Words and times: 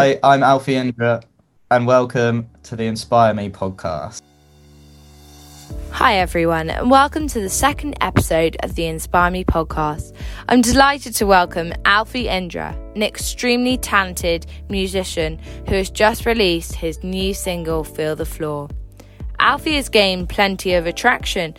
Hi, 0.00 0.18
I'm 0.22 0.42
Alfie 0.42 0.76
Indra, 0.76 1.20
and 1.70 1.86
welcome 1.86 2.48
to 2.62 2.74
the 2.74 2.84
Inspire 2.84 3.34
Me 3.34 3.50
podcast. 3.50 4.22
Hi, 5.90 6.14
everyone, 6.14 6.70
and 6.70 6.90
welcome 6.90 7.28
to 7.28 7.38
the 7.38 7.50
second 7.50 7.98
episode 8.00 8.56
of 8.62 8.76
the 8.76 8.86
Inspire 8.86 9.30
Me 9.30 9.44
podcast. 9.44 10.16
I'm 10.48 10.62
delighted 10.62 11.14
to 11.16 11.26
welcome 11.26 11.74
Alfie 11.84 12.28
Indra, 12.28 12.74
an 12.94 13.02
extremely 13.02 13.76
talented 13.76 14.46
musician 14.70 15.38
who 15.68 15.74
has 15.74 15.90
just 15.90 16.24
released 16.24 16.76
his 16.76 17.04
new 17.04 17.34
single, 17.34 17.84
Feel 17.84 18.16
the 18.16 18.24
Floor. 18.24 18.70
Alfie 19.38 19.76
has 19.76 19.90
gained 19.90 20.30
plenty 20.30 20.72
of 20.72 20.86
attraction 20.86 21.54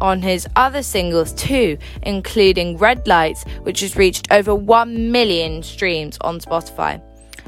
on 0.00 0.22
his 0.22 0.48
other 0.56 0.82
singles 0.82 1.34
too, 1.34 1.76
including 2.04 2.78
Red 2.78 3.06
Lights, 3.06 3.44
which 3.64 3.80
has 3.80 3.96
reached 3.96 4.28
over 4.30 4.54
1 4.54 5.12
million 5.12 5.62
streams 5.62 6.16
on 6.22 6.40
Spotify. 6.40 7.02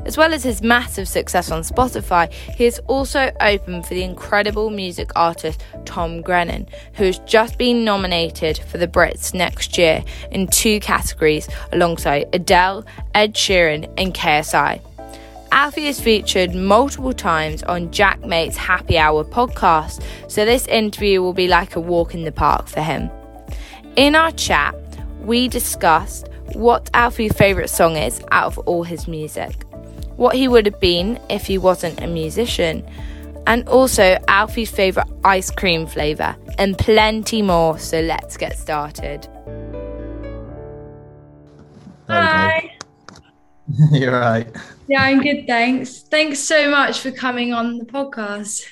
As 0.09 0.17
well 0.17 0.33
as 0.33 0.43
his 0.43 0.63
massive 0.63 1.07
success 1.07 1.51
on 1.51 1.61
Spotify, 1.61 2.33
he 2.33 2.65
is 2.65 2.79
also 2.87 3.31
open 3.43 3.83
for 3.83 3.93
the 3.93 4.03
incredible 4.03 4.71
music 4.71 5.11
artist 5.15 5.63
Tom 5.85 6.23
Grennan, 6.23 6.67
who 6.95 7.05
has 7.05 7.19
just 7.21 7.59
been 7.59 7.85
nominated 7.85 8.57
for 8.57 8.79
the 8.79 8.89
Brits 8.89 9.35
next 9.35 9.77
year 9.77 10.03
in 10.31 10.47
two 10.47 10.81
categories 10.81 11.47
alongside 11.73 12.27
Adele, 12.33 12.87
Ed 13.15 13.35
Sheeran, 13.35 13.85
and 13.99 14.15
KSI. 14.15 14.81
Alfie 15.53 15.89
is 15.89 16.01
featured 16.01 16.55
multiple 16.55 17.13
times 17.13 17.63
on 17.65 17.91
Jaackmaate's 17.91 18.57
Happy 18.57 18.97
Hour 18.97 19.25
podcast, 19.25 20.03
so 20.27 20.47
this 20.47 20.67
interview 20.69 21.21
will 21.21 21.35
be 21.35 21.49
like 21.49 21.77
a 21.77 21.81
walk 21.81 22.15
in 22.15 22.25
the 22.25 22.33
park 22.33 22.67
for 22.67 22.81
him. 22.81 23.11
In 23.97 24.17
our 24.17 24.33
chat, 24.33 24.75
we 25.21 25.49
discussed 25.49 26.31
what 26.55 26.89
Alfie's 26.95 27.35
favourite 27.35 27.69
song 27.69 27.97
is 27.97 28.23
out 28.31 28.47
of 28.47 28.59
all 28.61 28.85
his 28.85 29.07
music, 29.07 29.68
what 30.19 30.35
he 30.35 30.49
would 30.49 30.67
have 30.67 30.81
been 30.81 31.19
if 31.31 31.47
he 31.47 31.57
wasn't 31.57 32.03
a 32.03 32.07
musician, 32.07 32.85
and 33.47 33.67
also 33.69 34.19
Alfie's 34.29 34.71
favourite 34.71 35.09
ice 35.25 35.51
cream 35.51 35.87
flavour, 35.87 36.37
and 36.59 36.77
plenty 36.77 37.41
more. 37.41 37.79
So 37.79 38.01
let's 38.01 38.37
get 38.37 38.59
started. 38.59 39.27
Hi. 42.09 42.77
You're 43.93 44.13
right. 44.13 44.49
Yeah, 44.89 45.03
I'm 45.03 45.21
good, 45.21 45.47
thanks. 45.47 46.03
Thanks 46.03 46.41
so 46.41 46.71
much 46.71 47.01
for 47.01 47.11
coming 47.11 47.53
on 47.53 47.79
the 47.79 47.85
podcast. 47.85 48.67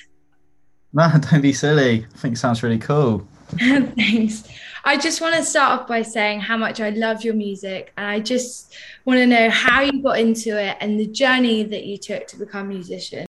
No, 0.93 1.09
don't 1.31 1.41
be 1.41 1.53
silly. 1.53 2.05
I 2.13 2.17
think 2.17 2.35
it 2.35 2.37
sounds 2.37 2.61
really 2.61 2.79
cool. 2.79 3.27
thanks. 3.57 4.43
I 4.87 4.95
just 4.95 5.19
want 5.19 5.35
to 5.35 5.43
start 5.43 5.81
off 5.81 5.87
by 5.87 6.01
saying 6.01 6.39
how 6.39 6.55
much 6.55 6.79
I 6.79 6.91
love 6.91 7.23
your 7.23 7.33
music, 7.33 7.91
and 7.97 8.05
I 8.07 8.21
just 8.21 8.73
want 9.03 9.17
to 9.17 9.27
know 9.27 9.49
how 9.49 9.81
you 9.81 10.01
got 10.01 10.17
into 10.17 10.57
it 10.57 10.77
and 10.79 10.97
the 10.97 11.07
journey 11.07 11.63
that 11.63 11.83
you 11.83 11.97
took 11.97 12.25
to 12.27 12.37
become 12.37 12.67
a 12.67 12.69
musician. 12.69 13.25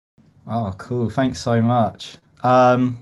Oh, 0.48 0.74
cool. 0.78 1.08
Thanks 1.08 1.40
so 1.40 1.62
much. 1.62 2.16
Um, 2.42 2.98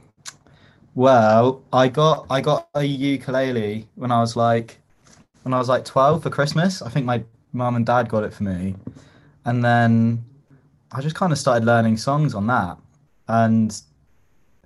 well, 0.95 1.62
I 1.73 1.89
got 1.89 2.27
I 2.28 2.42
got 2.42 2.69
a 2.75 2.84
ukulele 2.84 3.89
when 3.95 4.12
I 4.12 4.20
was 4.20 4.36
like 4.36 4.78
when 5.45 5.55
I 5.55 5.58
was 5.58 5.70
like 5.70 5.86
12 5.86 6.23
for 6.23 6.28
Christmas. 6.28 6.83
I 6.83 6.91
think 6.91 7.06
my 7.06 7.25
mum 7.55 7.77
and 7.77 7.86
dad 7.86 8.11
got 8.11 8.23
it 8.23 8.34
for 8.34 8.42
me 8.42 8.75
and 9.45 9.64
then 9.64 10.25
I 10.92 11.00
just 11.00 11.14
kind 11.14 11.33
of 11.33 11.39
started 11.39 11.64
learning 11.64 11.97
songs 11.97 12.34
on 12.34 12.47
that, 12.48 12.77
and 13.28 13.80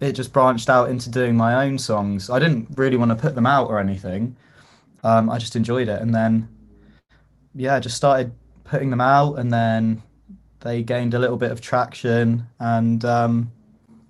it 0.01 0.13
just 0.13 0.33
branched 0.33 0.69
out 0.69 0.91
into 0.91 1.11
doing 1.11 1.37
my 1.37 1.65
own 1.65 1.79
songs. 1.79 2.29
I 2.29 2.39
didn't 2.39 2.69
really 2.77 2.97
want 2.97 3.11
to 3.11 3.17
put 3.17 3.35
them 3.35 3.47
out 3.47 3.69
or 3.69 3.79
anything. 3.79 4.37
Um, 5.03 5.31
I 5.31 5.39
just 5.39 5.57
enjoyed 5.57 5.89
it, 5.89 6.03
and 6.03 6.15
then 6.15 6.49
yeah, 7.55 7.77
I 7.77 7.81
just 7.81 7.97
started 7.97 8.33
putting 8.65 8.91
them 8.91 9.01
out, 9.01 9.35
and 9.35 9.53
then 9.53 10.03
they 10.61 10.83
gained 10.83 11.15
a 11.15 11.19
little 11.19 11.37
bit 11.37 11.51
of 11.51 11.61
traction, 11.61 12.47
and 12.59 13.05
um, 13.05 13.53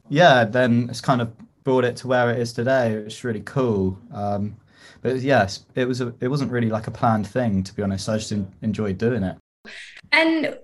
yeah, 0.08 0.44
then 0.44 0.88
it's 0.90 1.00
kind 1.00 1.20
of 1.20 1.32
brought 1.64 1.84
it 1.84 1.96
to 1.96 2.08
where 2.08 2.30
it 2.30 2.38
is 2.38 2.52
today. 2.52 2.92
It's 2.92 3.24
really 3.24 3.42
cool. 3.42 3.98
Um, 4.12 4.56
but 5.02 5.16
yes, 5.20 5.66
it 5.74 5.86
was 5.86 6.00
a, 6.00 6.14
it 6.20 6.28
wasn't 6.28 6.50
really 6.50 6.70
like 6.70 6.86
a 6.86 6.90
planned 6.90 7.26
thing 7.26 7.62
to 7.62 7.74
be 7.74 7.82
honest. 7.82 8.08
I 8.08 8.18
just 8.18 8.32
enjoyed 8.62 8.98
doing 8.98 9.22
it. 9.22 9.36
And 10.12 10.58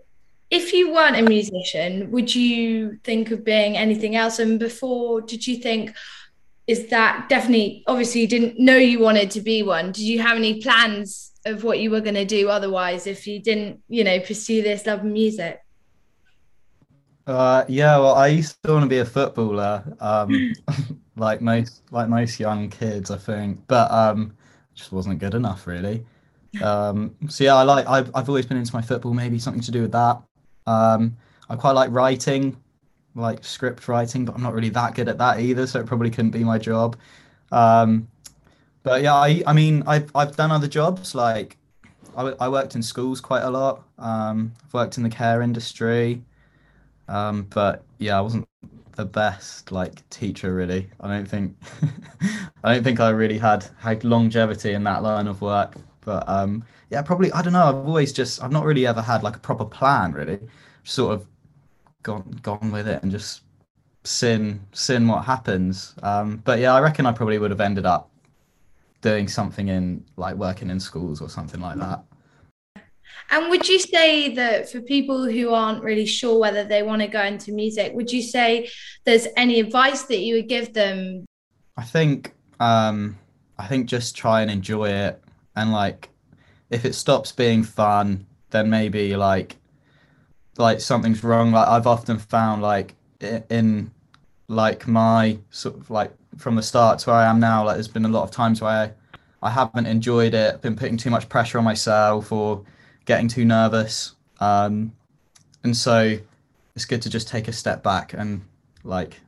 if 0.52 0.74
you 0.74 0.92
weren't 0.92 1.16
a 1.16 1.22
musician, 1.22 2.10
would 2.10 2.32
you 2.34 2.98
think 3.04 3.30
of 3.30 3.42
being 3.42 3.74
anything 3.74 4.16
else? 4.16 4.38
And 4.38 4.60
before, 4.60 5.22
did 5.22 5.46
you 5.46 5.56
think, 5.56 5.96
is 6.66 6.88
that 6.88 7.30
definitely, 7.30 7.82
obviously, 7.86 8.20
you 8.20 8.28
didn't 8.28 8.58
know 8.58 8.76
you 8.76 8.98
wanted 8.98 9.30
to 9.30 9.40
be 9.40 9.62
one. 9.62 9.92
Did 9.92 10.02
you 10.02 10.20
have 10.20 10.36
any 10.36 10.60
plans 10.60 11.32
of 11.46 11.64
what 11.64 11.78
you 11.80 11.90
were 11.90 12.02
going 12.02 12.16
to 12.16 12.26
do 12.26 12.50
otherwise 12.50 13.06
if 13.06 13.26
you 13.26 13.40
didn't, 13.40 13.82
you 13.88 14.04
know, 14.04 14.20
pursue 14.20 14.60
this 14.60 14.84
love 14.84 14.98
of 14.98 15.06
music? 15.06 15.58
Uh, 17.26 17.64
yeah, 17.66 17.96
well, 17.96 18.14
I 18.14 18.26
used 18.26 18.62
to 18.62 18.72
want 18.72 18.82
to 18.82 18.88
be 18.88 18.98
a 18.98 19.06
footballer, 19.06 19.82
um, 20.00 20.52
like 21.16 21.40
most 21.40 21.80
like 21.90 22.10
most 22.10 22.38
young 22.38 22.68
kids, 22.68 23.10
I 23.10 23.16
think, 23.16 23.66
but 23.68 23.90
um, 23.90 24.34
just 24.74 24.92
wasn't 24.92 25.18
good 25.18 25.34
enough, 25.34 25.66
really. 25.66 26.04
Um, 26.60 27.14
so 27.30 27.44
yeah, 27.44 27.54
I 27.54 27.62
like 27.62 27.86
I've 27.86 28.10
I've 28.14 28.28
always 28.28 28.44
been 28.44 28.58
into 28.58 28.76
my 28.76 28.82
football. 28.82 29.14
Maybe 29.14 29.38
something 29.38 29.62
to 29.62 29.70
do 29.70 29.80
with 29.80 29.92
that. 29.92 30.20
Um, 30.66 31.16
I 31.48 31.56
quite 31.56 31.72
like 31.72 31.90
writing, 31.90 32.56
like 33.14 33.44
script 33.44 33.88
writing, 33.88 34.24
but 34.24 34.34
I'm 34.34 34.42
not 34.42 34.54
really 34.54 34.70
that 34.70 34.94
good 34.94 35.08
at 35.08 35.18
that 35.18 35.40
either. 35.40 35.66
So 35.66 35.80
it 35.80 35.86
probably 35.86 36.10
couldn't 36.10 36.30
be 36.30 36.44
my 36.44 36.58
job. 36.58 36.96
Um, 37.50 38.08
but 38.82 39.02
yeah, 39.02 39.14
I 39.14 39.42
I 39.46 39.52
mean 39.52 39.82
I've 39.86 40.10
I've 40.14 40.36
done 40.36 40.50
other 40.50 40.68
jobs 40.68 41.14
like 41.14 41.56
I, 42.16 42.34
I 42.40 42.48
worked 42.48 42.74
in 42.74 42.82
schools 42.82 43.20
quite 43.20 43.42
a 43.42 43.50
lot. 43.50 43.84
Um, 43.98 44.52
I've 44.64 44.74
worked 44.74 44.96
in 44.96 45.02
the 45.02 45.10
care 45.10 45.42
industry. 45.42 46.22
Um, 47.08 47.46
but 47.50 47.84
yeah, 47.98 48.18
I 48.18 48.20
wasn't 48.20 48.48
the 48.96 49.04
best 49.04 49.72
like 49.72 50.08
teacher 50.10 50.54
really. 50.54 50.88
I 51.00 51.08
don't 51.08 51.28
think 51.28 51.56
I 52.64 52.74
don't 52.74 52.84
think 52.84 53.00
I 53.00 53.10
really 53.10 53.38
had 53.38 53.66
had 53.78 54.04
longevity 54.04 54.72
in 54.72 54.84
that 54.84 55.02
line 55.02 55.26
of 55.26 55.40
work. 55.40 55.76
But 56.04 56.28
um, 56.28 56.64
yeah, 56.90 57.02
probably 57.02 57.32
I 57.32 57.42
don't 57.42 57.52
know. 57.52 57.64
I've 57.64 57.86
always 57.86 58.12
just 58.12 58.42
I've 58.42 58.52
not 58.52 58.64
really 58.64 58.86
ever 58.86 59.02
had 59.02 59.22
like 59.22 59.36
a 59.36 59.40
proper 59.40 59.64
plan 59.64 60.12
really. 60.12 60.38
Sort 60.84 61.14
of 61.14 61.26
gone 62.02 62.38
gone 62.42 62.72
with 62.72 62.88
it 62.88 63.02
and 63.02 63.10
just 63.10 63.42
sin 64.04 64.60
sin 64.72 65.06
what 65.08 65.24
happens. 65.24 65.94
Um, 66.02 66.42
but 66.44 66.58
yeah, 66.58 66.74
I 66.74 66.80
reckon 66.80 67.06
I 67.06 67.12
probably 67.12 67.38
would 67.38 67.50
have 67.50 67.60
ended 67.60 67.86
up 67.86 68.10
doing 69.00 69.28
something 69.28 69.68
in 69.68 70.04
like 70.16 70.36
working 70.36 70.70
in 70.70 70.80
schools 70.80 71.20
or 71.20 71.28
something 71.28 71.60
like 71.60 71.78
that. 71.78 72.02
And 73.30 73.48
would 73.50 73.68
you 73.68 73.78
say 73.78 74.34
that 74.34 74.70
for 74.70 74.80
people 74.80 75.24
who 75.24 75.54
aren't 75.54 75.82
really 75.82 76.06
sure 76.06 76.38
whether 76.38 76.64
they 76.64 76.82
want 76.82 77.02
to 77.02 77.08
go 77.08 77.22
into 77.22 77.52
music, 77.52 77.92
would 77.94 78.12
you 78.12 78.22
say 78.22 78.68
there's 79.04 79.26
any 79.36 79.60
advice 79.60 80.02
that 80.04 80.18
you 80.18 80.34
would 80.36 80.48
give 80.48 80.74
them? 80.74 81.24
I 81.76 81.82
think 81.82 82.34
um, 82.60 83.18
I 83.58 83.66
think 83.66 83.86
just 83.86 84.16
try 84.16 84.42
and 84.42 84.50
enjoy 84.50 84.90
it 84.90 85.22
and 85.56 85.72
like 85.72 86.08
if 86.70 86.84
it 86.84 86.94
stops 86.94 87.32
being 87.32 87.62
fun 87.62 88.26
then 88.50 88.70
maybe 88.70 89.16
like 89.16 89.56
like 90.58 90.80
something's 90.80 91.24
wrong. 91.24 91.52
Like 91.52 91.68
i've 91.68 91.86
often 91.86 92.18
found 92.18 92.62
like 92.62 92.94
in 93.20 93.90
like 94.48 94.86
my 94.86 95.38
sort 95.50 95.76
of 95.76 95.90
like 95.90 96.12
from 96.36 96.56
the 96.56 96.62
start 96.62 96.98
to 96.98 97.10
where 97.10 97.18
i 97.18 97.26
am 97.26 97.38
now 97.40 97.64
like 97.64 97.76
there's 97.76 97.88
been 97.88 98.04
a 98.04 98.08
lot 98.08 98.24
of 98.24 98.30
times 98.30 98.60
where 98.60 98.94
i, 99.42 99.50
haven't 99.50 99.86
enjoyed 99.86 100.34
it 100.34 100.60
been 100.60 100.76
putting 100.76 100.96
too 100.96 101.10
much 101.10 101.28
pressure 101.28 101.58
on 101.58 101.64
myself 101.64 102.32
or 102.32 102.64
getting 103.04 103.28
too 103.28 103.44
nervous. 103.44 104.14
Um 104.40 104.92
and 105.64 105.76
so 105.76 106.18
it's 106.74 106.84
good 106.84 107.02
to 107.02 107.10
just 107.10 107.28
take 107.28 107.48
a 107.48 107.52
step 107.52 107.82
back 107.82 108.14
and 108.14 108.42
like 108.84 109.20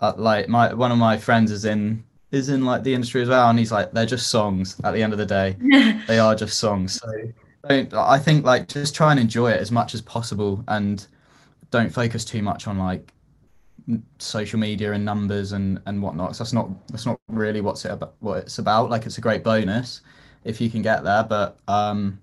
uh, 0.00 0.12
like 0.16 0.48
my 0.48 0.72
one 0.72 0.92
of 0.92 0.98
my 0.98 1.18
friends 1.18 1.50
is 1.50 1.64
in 1.64 2.04
is 2.30 2.48
in 2.48 2.64
like 2.64 2.82
the 2.82 2.94
industry 2.94 3.22
as 3.22 3.28
well, 3.28 3.48
and 3.48 3.58
he's 3.58 3.72
like, 3.72 3.92
they're 3.92 4.06
just 4.06 4.28
songs. 4.28 4.76
At 4.84 4.92
the 4.92 5.02
end 5.02 5.12
of 5.12 5.18
the 5.18 5.26
day, 5.26 5.56
they 6.06 6.18
are 6.18 6.34
just 6.34 6.58
songs. 6.58 7.00
So 7.00 7.12
don't. 7.68 7.92
I 7.94 8.18
think 8.18 8.44
like 8.44 8.68
just 8.68 8.94
try 8.94 9.10
and 9.10 9.20
enjoy 9.20 9.52
it 9.52 9.60
as 9.60 9.70
much 9.70 9.94
as 9.94 10.02
possible, 10.02 10.62
and 10.68 11.06
don't 11.70 11.90
focus 11.90 12.24
too 12.24 12.42
much 12.42 12.66
on 12.66 12.78
like 12.78 13.12
social 14.18 14.58
media 14.58 14.92
and 14.92 15.04
numbers 15.04 15.52
and 15.52 15.80
and 15.86 16.02
whatnot. 16.02 16.36
So 16.36 16.44
that's 16.44 16.52
not 16.52 16.68
that's 16.88 17.06
not 17.06 17.18
really 17.28 17.60
what's 17.60 17.84
it 17.84 17.92
about, 17.92 18.14
what 18.20 18.38
it's 18.38 18.58
about. 18.58 18.90
Like 18.90 19.06
it's 19.06 19.18
a 19.18 19.22
great 19.22 19.42
bonus 19.42 20.02
if 20.44 20.60
you 20.60 20.70
can 20.70 20.82
get 20.82 21.04
there, 21.04 21.24
but 21.24 21.58
um, 21.68 22.18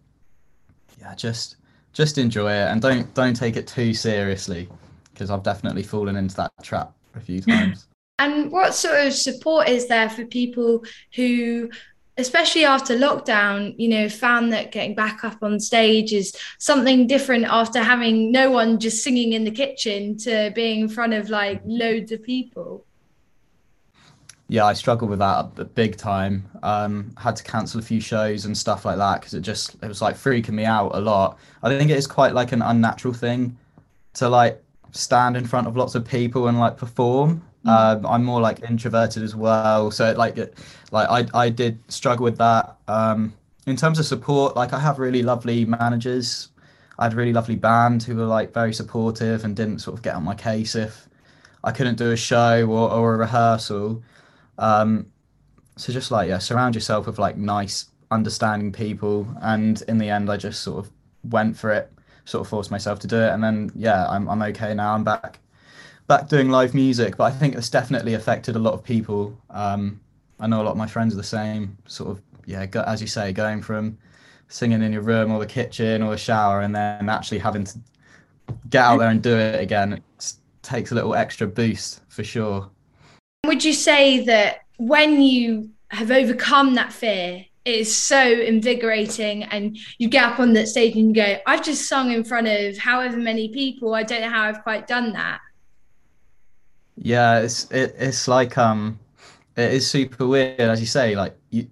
yeah, 0.99 1.15
just 1.15 1.57
just 1.93 2.17
enjoy 2.17 2.51
it 2.51 2.67
and 2.71 2.81
don't 2.81 3.11
don't 3.13 3.35
take 3.35 3.55
it 3.55 3.67
too 3.67 3.93
seriously 3.93 4.69
because 5.13 5.29
I've 5.29 5.43
definitely 5.43 5.83
fallen 5.83 6.15
into 6.17 6.35
that 6.35 6.51
trap 6.61 6.93
a 7.15 7.19
few 7.19 7.41
times. 7.41 7.87
And 8.17 8.51
what 8.51 8.73
sort 8.73 9.05
of 9.05 9.13
support 9.13 9.67
is 9.67 9.87
there 9.87 10.09
for 10.09 10.25
people 10.25 10.83
who, 11.15 11.69
especially 12.17 12.63
after 12.63 12.97
lockdown, 12.97 13.75
you 13.77 13.89
know, 13.89 14.07
found 14.07 14.53
that 14.53 14.71
getting 14.71 14.95
back 14.95 15.23
up 15.23 15.43
on 15.43 15.59
stage 15.59 16.13
is 16.13 16.35
something 16.57 17.07
different 17.07 17.45
after 17.45 17.83
having 17.83 18.31
no 18.31 18.51
one 18.51 18.79
just 18.79 19.03
singing 19.03 19.33
in 19.33 19.43
the 19.43 19.51
kitchen 19.51 20.17
to 20.19 20.51
being 20.55 20.81
in 20.81 20.89
front 20.89 21.13
of 21.13 21.29
like 21.29 21.61
loads 21.65 22.11
of 22.11 22.23
people? 22.23 22.85
yeah, 24.47 24.65
I 24.65 24.73
struggled 24.73 25.09
with 25.09 25.19
that 25.19 25.73
big 25.73 25.97
time. 25.97 26.47
Um, 26.61 27.13
had 27.17 27.35
to 27.37 27.43
cancel 27.43 27.79
a 27.79 27.83
few 27.83 27.99
shows 27.99 28.45
and 28.45 28.55
stuff 28.55 28.85
like 28.85 28.97
that 28.97 29.21
because 29.21 29.33
it 29.33 29.41
just 29.41 29.75
it 29.81 29.87
was 29.87 30.01
like 30.01 30.15
freaking 30.15 30.51
me 30.51 30.65
out 30.65 30.91
a 30.93 30.99
lot. 30.99 31.39
I 31.63 31.75
think 31.75 31.89
it 31.89 31.97
is 31.97 32.05
quite 32.05 32.33
like 32.33 32.51
an 32.51 32.61
unnatural 32.61 33.13
thing 33.13 33.57
to 34.13 34.29
like 34.29 34.63
stand 34.91 35.35
in 35.35 35.45
front 35.45 35.67
of 35.67 35.75
lots 35.75 35.95
of 35.95 36.05
people 36.05 36.47
and 36.47 36.59
like 36.59 36.77
perform. 36.77 37.43
Mm. 37.65 37.69
Um, 37.69 38.05
I'm 38.05 38.23
more 38.23 38.41
like 38.41 38.61
introverted 38.63 39.23
as 39.23 39.35
well, 39.35 39.91
so 39.91 40.13
like 40.13 40.37
it, 40.37 40.57
like 40.91 41.09
I 41.09 41.45
I 41.45 41.49
did 41.49 41.79
struggle 41.91 42.23
with 42.23 42.37
that. 42.37 42.77
Um, 42.87 43.33
in 43.65 43.75
terms 43.75 43.97
of 43.99 44.05
support, 44.05 44.55
like 44.55 44.73
I 44.73 44.79
have 44.79 44.99
really 44.99 45.23
lovely 45.23 45.65
managers. 45.65 46.49
I 46.99 47.05
had 47.05 47.13
a 47.13 47.15
really 47.15 47.33
lovely 47.33 47.55
band 47.55 48.03
who 48.03 48.15
were 48.15 48.25
like 48.25 48.53
very 48.53 48.73
supportive 48.73 49.43
and 49.43 49.55
didn't 49.55 49.79
sort 49.79 49.97
of 49.97 50.03
get 50.03 50.15
on 50.15 50.23
my 50.23 50.35
case 50.35 50.75
if 50.75 51.09
I 51.63 51.71
couldn't 51.71 51.97
do 51.97 52.11
a 52.11 52.15
show 52.15 52.65
or, 52.69 52.91
or 52.91 53.15
a 53.15 53.17
rehearsal. 53.17 54.03
Um, 54.57 55.07
so 55.75 55.91
just 55.91 56.11
like 56.11 56.29
yeah, 56.29 56.37
surround 56.37 56.75
yourself 56.75 57.07
with 57.07 57.19
like 57.19 57.37
nice, 57.37 57.87
understanding 58.11 58.71
people, 58.71 59.27
and 59.41 59.81
in 59.87 59.97
the 59.97 60.09
end, 60.09 60.31
I 60.31 60.37
just 60.37 60.61
sort 60.61 60.85
of 60.85 60.91
went 61.23 61.57
for 61.57 61.71
it, 61.71 61.91
sort 62.25 62.41
of 62.41 62.47
forced 62.47 62.71
myself 62.71 62.99
to 62.99 63.07
do 63.07 63.17
it, 63.17 63.31
and 63.31 63.43
then 63.43 63.71
yeah, 63.75 64.07
I'm 64.07 64.29
I'm 64.29 64.41
okay 64.43 64.73
now. 64.73 64.93
I'm 64.93 65.03
back, 65.03 65.39
back 66.07 66.27
doing 66.27 66.49
live 66.49 66.73
music, 66.73 67.17
but 67.17 67.25
I 67.25 67.31
think 67.31 67.55
it's 67.55 67.69
definitely 67.69 68.13
affected 68.13 68.55
a 68.55 68.59
lot 68.59 68.73
of 68.73 68.83
people. 68.83 69.37
Um, 69.49 69.99
I 70.39 70.47
know 70.47 70.61
a 70.61 70.63
lot 70.63 70.71
of 70.71 70.77
my 70.77 70.87
friends 70.87 71.13
are 71.13 71.17
the 71.17 71.23
same, 71.23 71.77
sort 71.85 72.11
of 72.11 72.21
yeah, 72.45 72.65
go, 72.65 72.81
as 72.81 73.01
you 73.01 73.07
say, 73.07 73.33
going 73.33 73.61
from 73.61 73.97
singing 74.47 74.81
in 74.81 74.93
your 74.93 75.01
room 75.01 75.31
or 75.31 75.39
the 75.39 75.45
kitchen 75.45 76.01
or 76.01 76.11
the 76.11 76.17
shower, 76.17 76.61
and 76.61 76.75
then 76.75 77.09
actually 77.09 77.39
having 77.39 77.63
to 77.63 77.79
get 78.69 78.83
out 78.83 78.97
there 78.99 79.09
and 79.09 79.23
do 79.23 79.35
it 79.35 79.59
again 79.59 79.93
it 79.93 80.03
takes 80.61 80.91
a 80.91 80.95
little 80.95 81.15
extra 81.15 81.47
boost 81.47 82.01
for 82.09 82.23
sure. 82.23 82.69
Would 83.45 83.63
you 83.63 83.73
say 83.73 84.23
that 84.25 84.61
when 84.77 85.21
you 85.21 85.69
have 85.89 86.11
overcome 86.11 86.75
that 86.75 86.91
fear, 86.91 87.45
it 87.65 87.75
is 87.75 87.95
so 87.95 88.21
invigorating 88.21 89.43
and 89.43 89.77
you 89.97 90.07
get 90.07 90.23
up 90.23 90.39
on 90.39 90.53
that 90.53 90.67
stage 90.67 90.95
and 90.95 91.07
you 91.07 91.13
go, 91.23 91.37
I've 91.47 91.63
just 91.63 91.87
sung 91.87 92.11
in 92.11 92.23
front 92.23 92.47
of 92.47 92.77
however 92.77 93.17
many 93.17 93.49
people. 93.49 93.95
I 93.95 94.03
don't 94.03 94.21
know 94.21 94.29
how 94.29 94.43
I've 94.43 94.61
quite 94.61 94.87
done 94.87 95.13
that. 95.13 95.39
Yeah, 96.97 97.39
it's 97.39 97.69
it, 97.71 97.95
it's 97.97 98.27
like 98.27 98.57
um 98.57 98.99
it 99.55 99.73
is 99.73 99.89
super 99.89 100.27
weird, 100.27 100.59
as 100.59 100.79
you 100.79 100.87
say, 100.87 101.15
like 101.15 101.35
you 101.49 101.67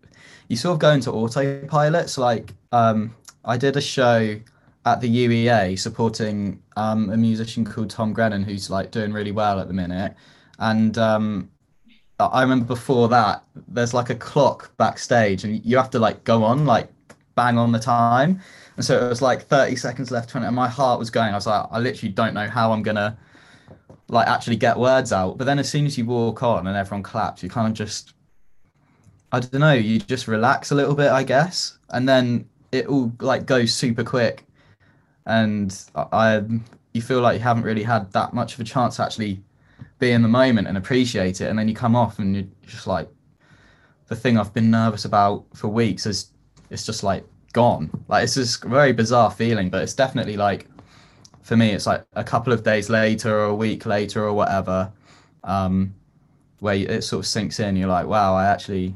you 0.49 0.55
sort 0.57 0.73
of 0.73 0.79
go 0.79 0.91
into 0.91 1.11
autopilot. 1.11 2.09
So 2.09 2.21
like 2.21 2.53
um 2.71 3.15
I 3.45 3.57
did 3.57 3.75
a 3.77 3.81
show 3.81 4.39
at 4.85 5.01
the 5.01 5.07
UEA 5.07 5.77
supporting 5.77 6.61
um, 6.75 7.09
a 7.09 7.17
musician 7.17 7.63
called 7.65 7.89
Tom 7.89 8.13
Grennan 8.13 8.43
who's 8.43 8.69
like 8.69 8.91
doing 8.91 9.13
really 9.13 9.31
well 9.31 9.59
at 9.59 9.67
the 9.67 9.73
minute. 9.73 10.13
And 10.59 10.97
um, 10.97 11.49
I 12.19 12.41
remember 12.41 12.65
before 12.65 13.07
that, 13.09 13.43
there's 13.67 13.93
like 13.93 14.09
a 14.09 14.15
clock 14.15 14.75
backstage, 14.77 15.43
and 15.43 15.63
you 15.65 15.77
have 15.77 15.89
to 15.91 15.99
like 15.99 16.23
go 16.23 16.43
on 16.43 16.65
like 16.65 16.89
bang 17.35 17.57
on 17.57 17.71
the 17.71 17.79
time. 17.79 18.39
And 18.77 18.85
so 18.85 19.03
it 19.05 19.09
was 19.09 19.21
like 19.21 19.43
30 19.43 19.75
seconds 19.75 20.11
left, 20.11 20.29
20, 20.29 20.45
and 20.47 20.55
my 20.55 20.67
heart 20.67 20.99
was 20.99 21.09
going. 21.09 21.31
I 21.31 21.35
was 21.35 21.47
like, 21.47 21.65
I 21.71 21.79
literally 21.79 22.11
don't 22.13 22.33
know 22.33 22.47
how 22.49 22.71
I'm 22.71 22.83
gonna 22.83 23.17
like 24.07 24.27
actually 24.27 24.57
get 24.57 24.77
words 24.77 25.11
out. 25.11 25.37
But 25.37 25.45
then 25.45 25.59
as 25.59 25.69
soon 25.69 25.85
as 25.85 25.97
you 25.97 26.05
walk 26.05 26.43
on 26.43 26.67
and 26.67 26.77
everyone 26.77 27.03
claps, 27.03 27.43
you 27.43 27.49
kind 27.49 27.67
of 27.67 27.73
just, 27.73 28.13
I 29.31 29.39
don't 29.39 29.59
know, 29.59 29.73
you 29.73 29.99
just 29.99 30.27
relax 30.27 30.71
a 30.71 30.75
little 30.75 30.95
bit, 30.95 31.11
I 31.11 31.23
guess, 31.23 31.77
and 31.89 32.07
then 32.07 32.47
it 32.71 32.87
all 32.87 33.11
like 33.19 33.45
goes 33.45 33.73
super 33.73 34.03
quick, 34.03 34.45
and 35.25 35.77
I, 35.95 36.05
I 36.11 36.43
you 36.93 37.01
feel 37.01 37.21
like 37.21 37.37
you 37.37 37.43
haven't 37.43 37.63
really 37.63 37.83
had 37.83 38.11
that 38.13 38.33
much 38.33 38.53
of 38.53 38.59
a 38.59 38.63
chance 38.63 38.97
to 38.97 39.03
actually 39.03 39.41
be 39.99 40.11
in 40.11 40.21
the 40.21 40.27
moment 40.27 40.67
and 40.67 40.77
appreciate 40.77 41.41
it. 41.41 41.49
And 41.49 41.57
then 41.57 41.67
you 41.67 41.75
come 41.75 41.95
off 41.95 42.19
and 42.19 42.35
you're 42.35 42.45
just 42.65 42.87
like 42.87 43.09
the 44.07 44.15
thing 44.15 44.37
I've 44.37 44.53
been 44.53 44.69
nervous 44.69 45.05
about 45.05 45.45
for 45.55 45.69
weeks 45.69 46.05
is 46.05 46.31
it's 46.69 46.85
just 46.85 47.03
like 47.03 47.25
gone. 47.51 47.89
Like 48.07 48.23
it's 48.25 48.63
a 48.63 48.67
very 48.67 48.93
bizarre 48.93 49.31
feeling 49.31 49.69
but 49.69 49.81
it's 49.81 49.93
definitely 49.93 50.37
like 50.37 50.67
for 51.43 51.55
me 51.55 51.71
it's 51.71 51.85
like 51.85 52.03
a 52.13 52.23
couple 52.23 52.51
of 52.51 52.63
days 52.63 52.89
later 52.89 53.39
or 53.39 53.45
a 53.45 53.55
week 53.55 53.85
later 53.85 54.23
or 54.23 54.33
whatever 54.33 54.91
um 55.43 55.93
where 56.59 56.75
it 56.75 57.03
sort 57.03 57.19
of 57.19 57.27
sinks 57.27 57.59
in 57.59 57.75
you're 57.75 57.87
like 57.87 58.07
wow 58.07 58.33
I 58.35 58.45
actually 58.45 58.95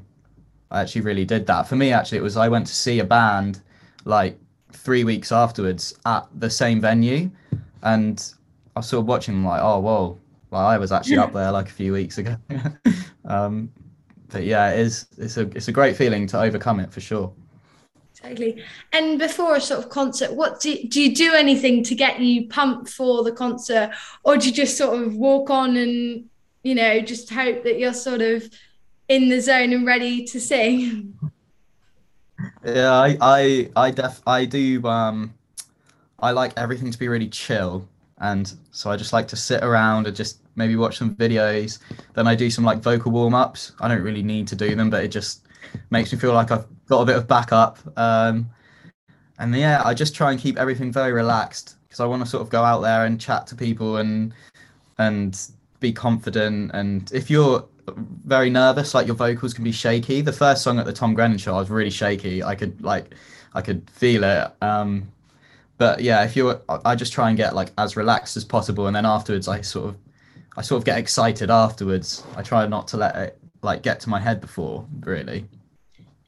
I 0.71 0.81
actually 0.81 1.01
really 1.01 1.25
did 1.25 1.45
that 1.47 1.67
for 1.67 1.75
me 1.75 1.91
actually 1.91 2.17
it 2.17 2.23
was 2.23 2.37
I 2.37 2.47
went 2.47 2.67
to 2.67 2.73
see 2.73 2.99
a 2.99 3.03
band 3.05 3.61
like 4.05 4.39
three 4.71 5.03
weeks 5.03 5.31
afterwards 5.31 5.97
at 6.05 6.27
the 6.35 6.49
same 6.49 6.81
venue 6.81 7.29
and 7.83 8.33
I 8.75 8.79
was 8.79 8.89
sort 8.89 9.01
of 9.01 9.07
watching 9.07 9.43
like 9.43 9.61
oh 9.61 9.79
whoa 9.79 10.17
well, 10.49 10.65
I 10.65 10.77
was 10.77 10.91
actually 10.91 11.17
up 11.17 11.33
there 11.33 11.51
like 11.51 11.67
a 11.67 11.71
few 11.71 11.93
weeks 11.93 12.17
ago. 12.17 12.37
um, 13.25 13.71
but 14.29 14.43
yeah, 14.43 14.71
it 14.71 14.79
is. 14.79 15.05
It's 15.17 15.37
a 15.37 15.41
it's 15.55 15.67
a 15.67 15.71
great 15.71 15.95
feeling 15.97 16.27
to 16.27 16.39
overcome 16.39 16.79
it 16.79 16.91
for 16.91 17.01
sure. 17.01 17.33
Totally. 18.21 18.63
And 18.93 19.19
before 19.19 19.55
a 19.55 19.61
sort 19.61 19.83
of 19.83 19.89
concert, 19.89 20.33
what 20.33 20.59
do 20.59 20.75
do 20.87 21.01
you 21.01 21.15
do 21.15 21.33
anything 21.33 21.83
to 21.83 21.95
get 21.95 22.19
you 22.19 22.47
pumped 22.47 22.89
for 22.89 23.23
the 23.23 23.31
concert, 23.31 23.91
or 24.23 24.37
do 24.37 24.47
you 24.47 24.53
just 24.53 24.77
sort 24.77 24.99
of 25.01 25.15
walk 25.15 25.49
on 25.49 25.77
and 25.77 26.25
you 26.63 26.73
know 26.73 26.99
just 26.99 27.29
hope 27.29 27.63
that 27.63 27.77
you're 27.77 27.93
sort 27.93 28.21
of 28.21 28.49
in 29.07 29.29
the 29.29 29.39
zone 29.39 29.71
and 29.71 29.85
ready 29.85 30.25
to 30.25 30.39
sing? 30.39 31.17
Yeah, 32.65 32.91
I 32.91 33.17
I 33.21 33.69
I 33.75 33.91
def 33.91 34.21
I 34.25 34.45
do. 34.45 34.83
Um, 34.85 35.33
I 36.19 36.31
like 36.31 36.53
everything 36.57 36.91
to 36.91 36.97
be 36.97 37.07
really 37.07 37.29
chill 37.29 37.87
and 38.19 38.53
so 38.71 38.89
I 38.89 38.97
just 38.97 39.13
like 39.13 39.27
to 39.29 39.35
sit 39.35 39.63
around 39.63 40.07
and 40.07 40.15
just 40.15 40.41
maybe 40.55 40.75
watch 40.75 40.97
some 40.97 41.15
videos. 41.15 41.79
Then 42.13 42.27
I 42.27 42.35
do 42.35 42.49
some 42.49 42.63
like 42.63 42.79
vocal 42.79 43.11
warm 43.11 43.35
ups. 43.35 43.73
I 43.79 43.87
don't 43.87 44.01
really 44.01 44.23
need 44.23 44.47
to 44.47 44.55
do 44.55 44.75
them, 44.75 44.89
but 44.89 45.03
it 45.03 45.09
just 45.09 45.45
makes 45.91 46.11
me 46.11 46.17
feel 46.17 46.33
like 46.33 46.49
I've 46.51 46.65
got 46.87 47.01
a 47.01 47.05
bit 47.05 47.15
of 47.15 47.27
backup. 47.27 47.79
Um, 47.97 48.49
and 49.39 49.55
yeah, 49.55 49.81
I 49.85 49.93
just 49.93 50.15
try 50.15 50.31
and 50.31 50.39
keep 50.39 50.57
everything 50.57 50.91
very 50.91 51.13
relaxed 51.13 51.75
because 51.87 51.99
I 51.99 52.05
want 52.05 52.23
to 52.23 52.29
sort 52.29 52.41
of 52.41 52.49
go 52.49 52.63
out 52.63 52.81
there 52.81 53.05
and 53.05 53.19
chat 53.19 53.47
to 53.47 53.55
people 53.55 53.97
and 53.97 54.33
and 54.97 55.39
be 55.79 55.93
confident. 55.93 56.71
And 56.73 57.11
if 57.13 57.29
you're 57.29 57.65
very 58.25 58.49
nervous, 58.49 58.93
like 58.93 59.07
your 59.07 59.15
vocals 59.15 59.53
can 59.53 59.63
be 59.63 59.71
shaky. 59.71 60.21
The 60.21 60.33
first 60.33 60.63
song 60.63 60.79
at 60.79 60.85
the 60.85 60.93
Tom 60.93 61.13
Grennan 61.13 61.37
show, 61.37 61.55
I 61.55 61.59
was 61.59 61.69
really 61.69 61.91
shaky. 61.91 62.43
I 62.43 62.55
could 62.55 62.81
like 62.81 63.13
I 63.53 63.61
could 63.61 63.89
feel 63.89 64.23
it. 64.23 64.51
Um, 64.61 65.11
but 65.77 66.01
yeah, 66.01 66.23
if 66.23 66.35
you're, 66.35 66.59
I 66.67 66.95
just 66.95 67.13
try 67.13 67.29
and 67.29 67.37
get 67.37 67.55
like 67.55 67.71
as 67.77 67.95
relaxed 67.95 68.35
as 68.35 68.43
possible, 68.43 68.87
and 68.87 68.95
then 68.95 69.05
afterwards, 69.05 69.47
I 69.47 69.61
sort 69.61 69.89
of, 69.89 69.97
I 70.57 70.61
sort 70.63 70.79
of 70.79 70.85
get 70.85 70.97
excited 70.97 71.51
afterwards. 71.51 72.23
I 72.35 72.41
try 72.41 72.65
not 72.65 72.87
to 72.89 72.97
let 72.97 73.15
it 73.15 73.39
like 73.61 73.83
get 73.83 73.99
to 74.01 74.09
my 74.09 74.19
head 74.19 74.41
before, 74.41 74.85
really. 75.01 75.45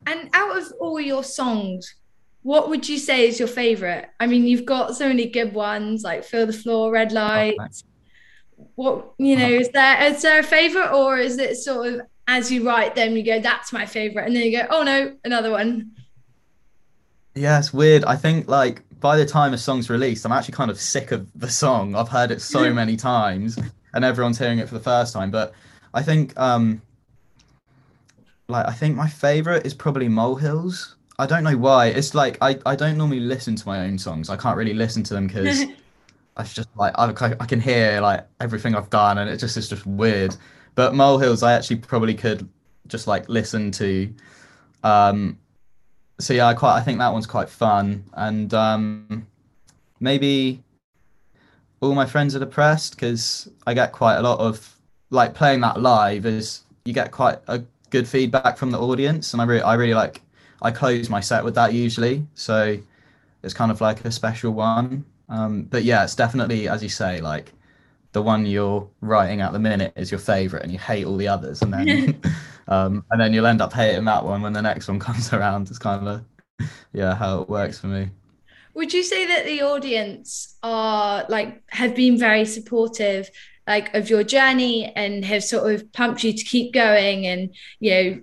And 0.06 0.30
out 0.34 0.58
of 0.58 0.72
all 0.80 1.00
your 1.00 1.24
songs, 1.24 1.96
what 2.44 2.70
would 2.70 2.88
you 2.88 2.98
say 2.98 3.28
is 3.28 3.40
your 3.40 3.48
favorite? 3.48 4.10
I 4.20 4.28
mean, 4.28 4.46
you've 4.46 4.66
got 4.66 4.96
so 4.96 5.08
many 5.08 5.28
good 5.28 5.54
ones 5.54 6.04
like 6.04 6.24
Feel 6.24 6.46
the 6.46 6.54
Floor," 6.54 6.92
"Red 6.92 7.12
Lights." 7.12 7.84
what 8.76 9.14
you 9.18 9.36
know 9.36 9.48
is 9.48 9.70
there 9.70 10.02
is 10.04 10.22
there 10.22 10.40
a 10.40 10.44
favorite, 10.44 10.92
or 10.92 11.18
is 11.18 11.38
it 11.38 11.58
sort 11.58 11.88
of 11.88 12.02
as 12.28 12.52
you 12.52 12.66
write 12.66 12.96
them, 12.96 13.18
you 13.18 13.24
go, 13.24 13.40
"That's 13.40 13.74
my 13.74 13.86
favorite," 13.86 14.26
and 14.26 14.36
then 14.36 14.44
you 14.44 14.52
go, 14.52 14.68
"Oh 14.70 14.84
no, 14.84 15.16
another 15.24 15.52
one." 15.52 15.92
Yeah, 17.36 17.60
it's 17.60 17.74
weird. 17.74 18.04
I 18.06 18.16
think 18.16 18.48
like 18.48 18.84
by 19.00 19.18
the 19.18 19.26
time 19.26 19.54
a 19.54 19.58
song's 19.58 19.90
released, 19.90 20.26
I'm 20.26 20.32
actually 20.32 20.54
kind 20.54 20.70
of 20.70 20.80
sick 20.80 21.12
of 21.12 21.28
the 21.36 21.50
song. 21.50 21.96
I've 21.96 22.10
heard 22.10 22.32
it 22.32 22.42
so 22.42 22.74
many 22.82 22.98
times, 22.98 23.58
and 23.94 24.06
everyone's 24.06 24.38
hearing 24.38 24.60
it 24.60 24.68
for 24.68 24.76
the 24.76 24.84
first 24.84 25.14
time. 25.14 25.32
But 25.32 25.54
I 25.94 26.04
think, 26.04 26.38
um, 26.38 26.82
like, 28.50 28.68
I 28.68 28.74
think 28.74 28.96
my 28.96 29.08
favorite 29.08 29.66
is 29.66 29.74
probably 29.74 30.08
Molehills. 30.08 30.96
I 31.18 31.26
don't 31.26 31.44
know 31.44 31.58
why. 31.58 31.88
It's 31.88 32.16
like 32.16 32.38
I, 32.42 32.58
I 32.66 32.76
don't 32.76 32.98
normally 32.98 33.20
listen 33.20 33.56
to 33.56 33.68
my 33.68 33.82
own 33.86 33.98
songs. 33.98 34.30
I 34.30 34.38
can't 34.38 34.58
really 34.58 34.74
listen 34.74 35.04
to 35.04 35.14
them 35.14 35.28
because 35.28 35.66
I 36.38 36.44
just 36.44 36.70
like 36.76 36.94
I, 36.98 37.14
I 37.40 37.46
can 37.46 37.60
hear 37.60 38.00
like 38.02 38.26
everything 38.40 38.76
I've 38.76 38.90
done, 38.90 39.18
and 39.18 39.30
it 39.30 39.38
just 39.38 39.58
is 39.58 39.68
just 39.68 39.86
weird. 39.86 40.36
But 40.76 40.96
Molehills, 40.96 41.44
I 41.44 41.54
actually 41.54 41.78
probably 41.78 42.14
could 42.14 42.48
just 42.88 43.06
like 43.06 43.28
listen 43.30 43.70
to 43.72 44.12
um 44.84 45.38
so 46.20 46.34
yeah, 46.34 46.48
I 46.48 46.54
quite 46.54 46.76
I 46.76 46.82
think 46.82 47.00
that 47.00 47.12
one's 47.12 47.26
quite 47.26 47.50
fun, 47.50 48.04
and 48.14 48.54
um, 48.54 49.26
maybe 50.00 50.62
all 51.80 51.96
my 51.96 52.06
friends 52.06 52.36
are 52.36 52.40
depressed 52.40 52.96
because 52.96 53.50
I 53.66 53.74
get 53.74 53.94
quite 53.94 54.18
a 54.18 54.22
lot 54.22 54.40
of 54.40 54.76
like 55.12 55.34
playing 55.34 55.62
that 55.62 55.82
live 55.82 56.26
is 56.26 56.64
you 56.84 56.94
get 56.94 57.12
quite 57.12 57.40
a 57.48 57.64
good 57.90 58.08
feedback 58.08 58.58
from 58.58 58.72
the 58.72 58.80
audience, 58.80 59.34
and 59.34 59.42
I 59.42 59.46
really 59.46 59.62
I 59.62 59.74
really 59.76 59.94
like 59.94 60.22
I 60.62 60.72
close 60.72 61.10
my 61.10 61.20
set 61.20 61.44
with 61.44 61.56
that 61.56 61.74
usually, 61.74 62.26
so 62.34 62.78
it's 63.44 63.54
kind 63.54 63.72
of 63.72 63.82
like 63.82 64.06
a 64.06 64.12
special 64.12 64.52
one. 64.52 65.06
Um, 65.30 65.64
but 65.64 65.84
yeah, 65.84 66.04
it's 66.04 66.16
definitely 66.16 66.68
as 66.68 66.82
you 66.84 66.90
say 66.90 67.22
like 67.22 67.54
the 68.12 68.22
one 68.22 68.46
you're 68.46 68.88
writing 69.02 69.42
at 69.42 69.54
the 69.54 69.60
minute 69.60 69.94
is 69.96 70.12
your 70.12 70.20
favorite 70.20 70.64
and 70.64 70.72
you 70.72 70.80
hate 70.80 71.06
all 71.06 71.18
the 71.18 71.28
others 71.28 71.62
and 71.62 71.74
then 71.74 72.20
um, 72.68 73.04
and 73.12 73.22
then 73.22 73.34
you'll 73.34 73.46
end 73.46 73.62
up 73.62 73.74
hating 73.74 74.06
that 74.06 74.24
one 74.24 74.42
when 74.42 74.54
the 74.54 74.62
next 74.62 74.88
one 74.88 75.00
comes 75.08 75.32
around 75.34 75.70
it's 75.70 75.80
kind 75.80 76.08
of 76.08 76.22
a 76.60 76.66
yeah 76.94 77.16
how 77.16 77.42
it 77.42 77.50
works 77.50 77.80
for 77.80 77.88
me 77.88 78.10
would 78.74 78.94
you 78.94 79.04
say 79.04 79.26
that 79.26 79.46
the 79.46 79.62
audience 79.62 80.58
are 80.64 81.26
like 81.30 81.62
have 81.70 81.96
been 81.96 82.18
very 82.18 82.46
supportive 82.46 83.30
like 83.70 83.94
of 83.94 84.10
your 84.10 84.24
journey 84.24 84.92
and 84.96 85.24
have 85.24 85.44
sort 85.44 85.72
of 85.72 85.94
pumped 85.94 86.24
you 86.24 86.34
to 86.34 86.44
keep 86.44 86.74
going 86.74 87.28
and 87.28 87.56
you 87.80 87.92
know 87.92 88.22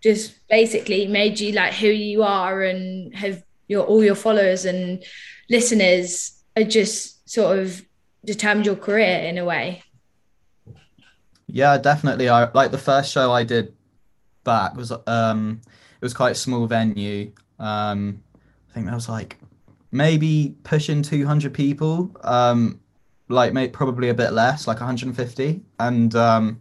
just 0.00 0.38
basically 0.48 1.08
made 1.08 1.40
you 1.40 1.52
like 1.52 1.74
who 1.74 1.88
you 1.88 2.22
are 2.22 2.62
and 2.62 3.14
have 3.14 3.42
your 3.66 3.84
all 3.84 4.04
your 4.04 4.14
followers 4.14 4.64
and 4.64 5.02
listeners 5.50 6.40
are 6.56 6.62
just 6.62 7.28
sort 7.28 7.58
of 7.58 7.84
determined 8.24 8.66
your 8.66 8.76
career 8.76 9.18
in 9.18 9.36
a 9.36 9.44
way. 9.44 9.82
Yeah 11.48 11.76
definitely. 11.76 12.28
I 12.28 12.48
like 12.52 12.70
the 12.70 12.78
first 12.78 13.10
show 13.10 13.32
i 13.32 13.42
did 13.42 13.74
back 14.44 14.76
was 14.76 14.92
um 15.08 15.60
it 15.66 16.04
was 16.04 16.14
quite 16.14 16.32
a 16.32 16.36
small 16.36 16.66
venue. 16.66 17.32
Um 17.58 18.22
i 18.70 18.74
think 18.74 18.86
there 18.86 18.94
was 18.94 19.08
like 19.08 19.38
maybe 19.90 20.54
pushing 20.62 21.02
200 21.02 21.52
people. 21.52 22.14
Um 22.22 22.78
like 23.28 23.52
maybe 23.52 23.70
probably 23.70 24.08
a 24.08 24.14
bit 24.14 24.32
less 24.32 24.66
like 24.66 24.78
150 24.78 25.60
and 25.80 26.14
um 26.14 26.60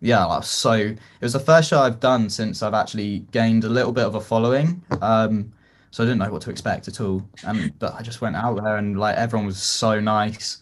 yeah 0.00 0.24
was 0.26 0.48
so 0.48 0.72
it 0.72 0.98
was 1.20 1.32
the 1.32 1.40
first 1.40 1.68
show 1.70 1.80
i've 1.80 1.98
done 1.98 2.30
since 2.30 2.62
i've 2.62 2.74
actually 2.74 3.20
gained 3.32 3.64
a 3.64 3.68
little 3.68 3.92
bit 3.92 4.04
of 4.04 4.14
a 4.14 4.20
following. 4.20 4.82
Um 5.02 5.52
so 5.90 6.02
i 6.02 6.06
didn't 6.06 6.18
know 6.18 6.30
what 6.30 6.42
to 6.42 6.50
expect 6.50 6.86
at 6.88 7.00
all. 7.00 7.26
And 7.44 7.76
but 7.78 7.94
i 7.94 8.02
just 8.02 8.20
went 8.20 8.36
out 8.36 8.62
there 8.62 8.76
and 8.76 8.98
like 8.98 9.16
everyone 9.16 9.46
was 9.46 9.60
so 9.60 9.98
nice. 9.98 10.58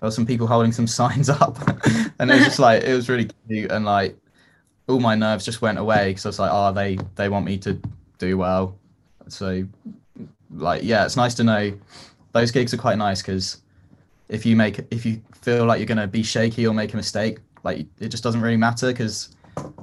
There 0.00 0.06
were 0.06 0.12
some 0.12 0.26
people 0.26 0.46
holding 0.46 0.72
some 0.72 0.86
signs 1.00 1.28
up. 1.28 1.58
And 2.18 2.30
it 2.30 2.34
was 2.34 2.44
just 2.44 2.58
like 2.58 2.84
it 2.84 2.94
was 2.94 3.08
really 3.08 3.28
cute. 3.48 3.72
And 3.72 3.84
like 3.84 4.16
all 4.88 5.00
my 5.00 5.16
nerves 5.16 5.44
just 5.44 5.62
went 5.62 5.78
away 5.78 6.10
because 6.10 6.26
i 6.26 6.28
was 6.28 6.38
like 6.38 6.50
oh 6.52 6.72
they 6.72 6.96
they 7.16 7.28
want 7.28 7.44
me 7.44 7.58
to 7.58 7.80
do 8.18 8.38
well. 8.38 8.78
So 9.28 9.66
like 10.54 10.84
yeah 10.84 11.04
it's 11.04 11.16
nice 11.16 11.34
to 11.34 11.44
know 11.44 11.76
those 12.32 12.52
gigs 12.52 12.72
are 12.72 12.76
quite 12.76 12.98
nice 12.98 13.20
because 13.20 13.62
if 14.28 14.44
you 14.44 14.56
make 14.56 14.80
if 14.90 15.06
you 15.06 15.20
feel 15.40 15.64
like 15.64 15.78
you're 15.78 15.86
going 15.86 15.98
to 15.98 16.06
be 16.06 16.22
shaky 16.22 16.66
or 16.66 16.74
make 16.74 16.92
a 16.92 16.96
mistake 16.96 17.38
like 17.62 17.86
it 18.00 18.08
just 18.08 18.22
doesn't 18.22 18.40
really 18.40 18.56
matter 18.56 18.88
because 18.88 19.36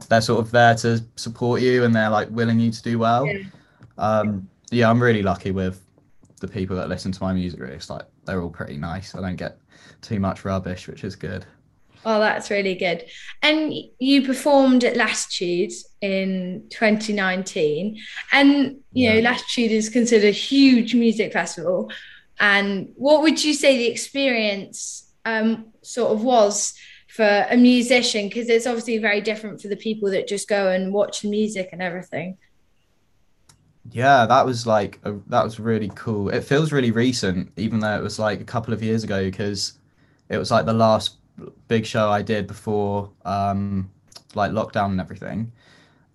they're 0.09 0.21
sort 0.21 0.39
of 0.39 0.51
there 0.51 0.75
to 0.75 1.03
support 1.15 1.61
you 1.61 1.83
and 1.83 1.95
they're 1.95 2.09
like 2.09 2.29
willing 2.29 2.59
you 2.59 2.71
to 2.71 2.81
do 2.81 2.99
well 2.99 3.25
yeah. 3.25 3.43
um 3.97 4.47
yeah 4.71 4.89
i'm 4.89 5.01
really 5.01 5.23
lucky 5.23 5.51
with 5.51 5.81
the 6.39 6.47
people 6.47 6.75
that 6.75 6.89
listen 6.89 7.11
to 7.11 7.23
my 7.23 7.33
music 7.33 7.59
Really, 7.59 7.75
it's 7.75 7.89
like 7.89 8.05
they're 8.25 8.41
all 8.41 8.49
pretty 8.49 8.77
nice 8.77 9.15
i 9.15 9.21
don't 9.21 9.35
get 9.35 9.57
too 10.01 10.19
much 10.19 10.45
rubbish 10.45 10.87
which 10.87 11.03
is 11.03 11.15
good 11.15 11.45
Oh, 12.05 12.19
that's 12.19 12.49
really 12.49 12.75
good. 12.75 13.05
And 13.41 13.73
you 13.99 14.25
performed 14.25 14.83
at 14.83 14.97
Latitude 14.97 15.71
in 16.01 16.65
2019. 16.69 17.97
And, 18.31 18.49
you 18.91 19.05
yeah. 19.05 19.13
know, 19.13 19.19
Latitude 19.21 19.71
is 19.71 19.89
considered 19.89 20.27
a 20.27 20.31
huge 20.31 20.95
music 20.95 21.31
festival. 21.31 21.91
And 22.43 22.89
what 22.97 23.21
would 23.21 23.41
you 23.41 23.53
say 23.53 23.77
the 23.77 23.87
experience 23.87 25.09
um, 25.23 25.67
sort 25.81 26.11
of 26.11 26.25
was 26.25 26.73
for 27.07 27.47
a 27.49 27.55
musician? 27.55 28.27
Because 28.27 28.49
it's 28.49 28.67
obviously 28.67 28.97
very 28.97 29.21
different 29.21 29.61
for 29.61 29.69
the 29.69 29.77
people 29.77 30.11
that 30.11 30.27
just 30.27 30.49
go 30.49 30.67
and 30.67 30.93
watch 30.93 31.21
the 31.21 31.29
music 31.29 31.69
and 31.71 31.81
everything. 31.81 32.37
Yeah, 33.91 34.25
that 34.25 34.45
was 34.45 34.67
like 34.67 34.99
a, 35.05 35.13
that 35.27 35.41
was 35.41 35.57
really 35.57 35.89
cool. 35.95 36.27
It 36.27 36.43
feels 36.43 36.73
really 36.73 36.91
recent, 36.91 37.49
even 37.55 37.79
though 37.79 37.95
it 37.95 38.03
was 38.03 38.19
like 38.19 38.41
a 38.41 38.45
couple 38.45 38.73
of 38.73 38.83
years 38.83 39.05
ago, 39.05 39.23
because 39.23 39.79
it 40.27 40.37
was 40.37 40.51
like 40.51 40.65
the 40.65 40.73
last 40.73 41.19
big 41.69 41.85
show 41.85 42.09
I 42.09 42.21
did 42.21 42.45
before 42.45 43.09
um, 43.23 43.89
like 44.35 44.51
lockdown 44.51 44.87
and 44.87 44.99
everything. 44.99 45.49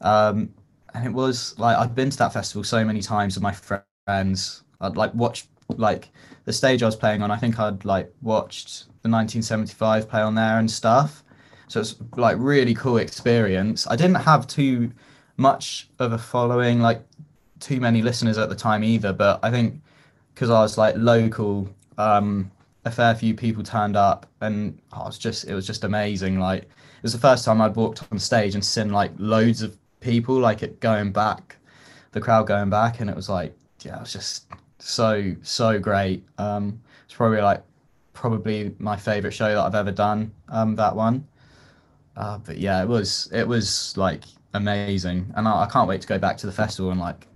Um, 0.02 0.50
and 0.92 1.06
it 1.06 1.12
was 1.12 1.58
like 1.58 1.78
I've 1.78 1.94
been 1.94 2.10
to 2.10 2.18
that 2.18 2.34
festival 2.34 2.64
so 2.64 2.84
many 2.84 3.00
times 3.00 3.34
with 3.34 3.42
my 3.42 3.52
friends. 3.52 4.62
I'd 4.82 4.98
like 4.98 5.14
watch 5.14 5.46
like 5.76 6.10
the 6.44 6.52
stage 6.52 6.82
I 6.82 6.86
was 6.86 6.96
playing 6.96 7.22
on. 7.22 7.30
I 7.30 7.36
think 7.36 7.58
I'd 7.58 7.84
like 7.84 8.12
watched 8.22 8.84
the 9.02 9.10
1975 9.10 10.08
play 10.08 10.20
on 10.20 10.34
there 10.34 10.58
and 10.58 10.70
stuff. 10.70 11.22
So 11.68 11.80
it's 11.80 11.96
like 12.16 12.36
really 12.38 12.74
cool 12.74 12.96
experience. 12.96 13.86
I 13.86 13.96
didn't 13.96 14.16
have 14.16 14.46
too 14.46 14.90
much 15.36 15.88
of 15.98 16.12
a 16.12 16.18
following, 16.18 16.80
like 16.80 17.02
too 17.60 17.80
many 17.80 18.02
listeners 18.02 18.38
at 18.38 18.48
the 18.48 18.54
time 18.54 18.82
either. 18.82 19.12
But 19.12 19.40
I 19.42 19.50
think 19.50 19.80
because 20.34 20.50
I 20.50 20.60
was 20.60 20.78
like 20.78 20.94
local, 20.96 21.68
um, 21.98 22.50
a 22.84 22.90
fair 22.90 23.14
few 23.14 23.34
people 23.34 23.62
turned 23.62 23.96
up, 23.96 24.26
and 24.40 24.78
oh, 24.92 25.02
it 25.02 25.06
was 25.06 25.18
just 25.18 25.44
it 25.44 25.54
was 25.54 25.66
just 25.66 25.84
amazing. 25.84 26.38
Like 26.38 26.62
it 26.62 27.02
was 27.02 27.12
the 27.12 27.18
first 27.18 27.44
time 27.44 27.60
I'd 27.60 27.76
walked 27.76 28.02
on 28.10 28.18
stage 28.18 28.54
and 28.54 28.64
seen 28.64 28.90
like 28.90 29.12
loads 29.18 29.62
of 29.62 29.76
people, 30.00 30.36
like 30.36 30.62
it 30.62 30.80
going 30.80 31.12
back, 31.12 31.56
the 32.12 32.20
crowd 32.20 32.46
going 32.46 32.70
back, 32.70 33.00
and 33.00 33.10
it 33.10 33.16
was 33.16 33.28
like 33.28 33.54
yeah, 33.82 33.96
it 33.96 34.00
was 34.00 34.12
just 34.12 34.46
so 34.78 35.34
so 35.42 35.78
great. 35.78 36.24
Um, 36.38 36.80
it's 37.04 37.14
probably 37.14 37.40
like 37.40 37.62
probably 38.12 38.74
my 38.78 38.96
favorite 38.96 39.32
show 39.32 39.54
that 39.54 39.60
I've 39.60 39.74
ever 39.74 39.92
done. 39.92 40.32
Um, 40.48 40.74
that 40.76 40.94
one. 40.94 41.26
Uh, 42.16 42.38
but 42.38 42.58
yeah, 42.58 42.82
it 42.82 42.88
was 42.88 43.28
it 43.32 43.46
was 43.46 43.96
like 43.96 44.24
amazing, 44.54 45.32
and 45.36 45.46
I, 45.46 45.62
I 45.62 45.66
can't 45.66 45.88
wait 45.88 46.00
to 46.00 46.08
go 46.08 46.18
back 46.18 46.36
to 46.38 46.46
the 46.46 46.52
festival 46.52 46.90
and 46.90 47.00
like 47.00 47.26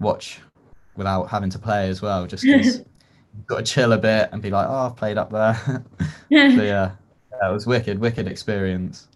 watch 0.00 0.40
without 0.96 1.24
having 1.24 1.50
to 1.50 1.58
play 1.58 1.88
as 1.88 2.00
well, 2.00 2.26
just 2.26 2.42
because 2.42 2.82
got 3.46 3.58
to 3.58 3.62
chill 3.62 3.92
a 3.92 3.98
bit 3.98 4.30
and 4.32 4.40
be 4.40 4.50
like, 4.50 4.66
oh, 4.68 4.86
I've 4.86 4.96
played 4.96 5.18
up 5.18 5.30
there. 5.30 5.54
so 6.00 6.06
yeah, 6.30 6.56
yeah, 6.60 7.50
it 7.50 7.52
was 7.52 7.66
wicked, 7.66 7.98
wicked 7.98 8.26
experience. 8.26 9.08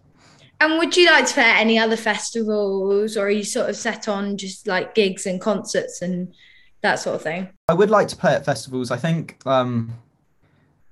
And 0.60 0.76
would 0.78 0.94
you 0.94 1.10
like 1.10 1.24
to 1.26 1.32
play 1.32 1.44
at 1.44 1.60
any 1.60 1.78
other 1.78 1.96
festivals, 1.96 3.16
or 3.16 3.26
are 3.26 3.30
you 3.30 3.44
sort 3.44 3.70
of 3.70 3.76
set 3.76 4.08
on 4.08 4.36
just 4.36 4.66
like 4.66 4.94
gigs 4.94 5.24
and 5.24 5.40
concerts 5.40 6.02
and 6.02 6.34
that 6.82 6.96
sort 6.98 7.16
of 7.16 7.22
thing? 7.22 7.48
I 7.68 7.74
would 7.74 7.90
like 7.90 8.08
to 8.08 8.16
play 8.16 8.34
at 8.34 8.44
festivals. 8.44 8.90
I 8.90 8.96
think 8.96 9.36
um, 9.46 9.92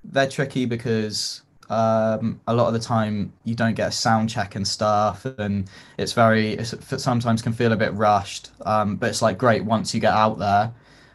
they're 0.03 0.29
tricky 0.29 0.65
because 0.65 1.41
um, 1.69 2.41
a 2.47 2.53
lot 2.53 2.67
of 2.67 2.73
the 2.73 2.79
time 2.79 3.33
you 3.43 3.55
don't 3.55 3.75
get 3.75 3.89
a 3.89 3.91
sound 3.91 4.29
check 4.29 4.55
and 4.55 4.67
stuff, 4.67 5.25
and 5.25 5.69
it's 5.97 6.13
very 6.13 6.53
it's, 6.53 6.73
sometimes 7.01 7.41
can 7.41 7.53
feel 7.53 7.71
a 7.71 7.77
bit 7.77 7.93
rushed. 7.93 8.51
Um, 8.65 8.95
but 8.95 9.09
it's 9.09 9.21
like 9.21 9.37
great 9.37 9.63
once 9.63 9.93
you 9.93 9.99
get 9.99 10.13
out 10.13 10.39
there. 10.39 10.71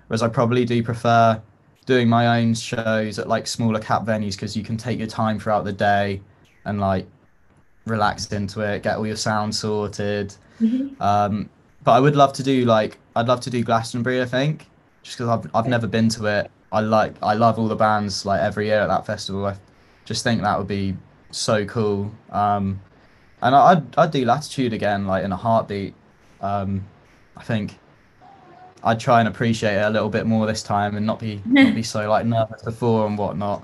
Whereas 0.07 0.23
I 0.23 0.29
probably 0.29 0.65
do 0.65 0.83
prefer 0.83 1.41
doing 1.87 2.09
my 2.09 2.41
own 2.41 2.55
shows 2.55 3.19
at 3.19 3.29
like 3.29 3.47
smaller 3.47 3.81
cap 3.81 4.05
venues 4.05 4.33
because 4.33 4.57
you 4.57 4.63
can 4.63 4.77
take 4.77 4.99
your 4.99 5.09
time 5.09 5.39
throughout 5.39 5.65
the 5.65 5.73
day 5.73 6.21
and 6.65 6.81
like 6.81 7.07
relax 7.87 8.31
into 8.33 8.61
it, 8.61 8.83
get 8.83 8.97
all 8.97 9.07
your 9.07 9.17
sound 9.17 9.55
sorted. 9.55 10.35
Mm-hmm. 10.61 11.03
Um, 11.03 11.51
but 11.83 11.93
I 11.93 12.01
would 12.01 12.17
love 12.17 12.33
to 12.35 12.43
do 12.43 12.65
like 12.65 12.99
I'd 13.17 13.29
love 13.29 13.41
to 13.43 13.51
do 13.51 13.63
Glastonbury. 13.63 14.21
I 14.21 14.27
think 14.27 14.69
just 15.03 15.19
because 15.19 15.29
I've 15.29 15.51
I've 15.55 15.69
never 15.69 15.87
been 15.87 16.09
to 16.11 16.27
it. 16.27 16.51
I 16.73 16.81
like 16.81 17.15
I 17.23 17.35
love 17.35 17.59
all 17.59 17.69
the 17.69 17.77
bands 17.77 18.27
like 18.27 18.41
every 18.41 18.67
year 18.67 18.81
at 18.81 18.89
that 18.89 19.07
festival. 19.07 19.47
I 19.47 19.57
just 20.05 20.25
think 20.25 20.43
that 20.43 20.59
would 20.59 20.67
be 20.67 20.97
so 21.31 21.65
cool. 21.67 22.13
Um, 22.31 22.81
and 23.43 23.55
I'd 23.55 23.99
I'd 23.99 24.11
do 24.11 24.25
Latitude 24.25 24.73
again 24.73 25.07
like 25.07 25.25
in 25.25 25.33
a 25.33 25.37
heartbeat. 25.37 25.95
Um, 26.41 26.85
I 27.37 27.43
think 27.43 27.79
I'd 28.83 28.99
try 28.99 29.21
and 29.21 29.29
appreciate 29.29 29.77
it 29.77 29.83
a 29.83 29.91
little 29.91 30.09
bit 30.09 30.27
more 30.27 30.47
this 30.47 30.63
time 30.63 30.97
and 30.97 31.07
not 31.07 31.21
be 31.21 31.41
not 31.47 31.75
be 31.75 31.83
so 31.83 32.09
like 32.09 32.27
nervous 32.27 32.63
before 32.63 33.07
and 33.07 33.17
whatnot. 33.17 33.63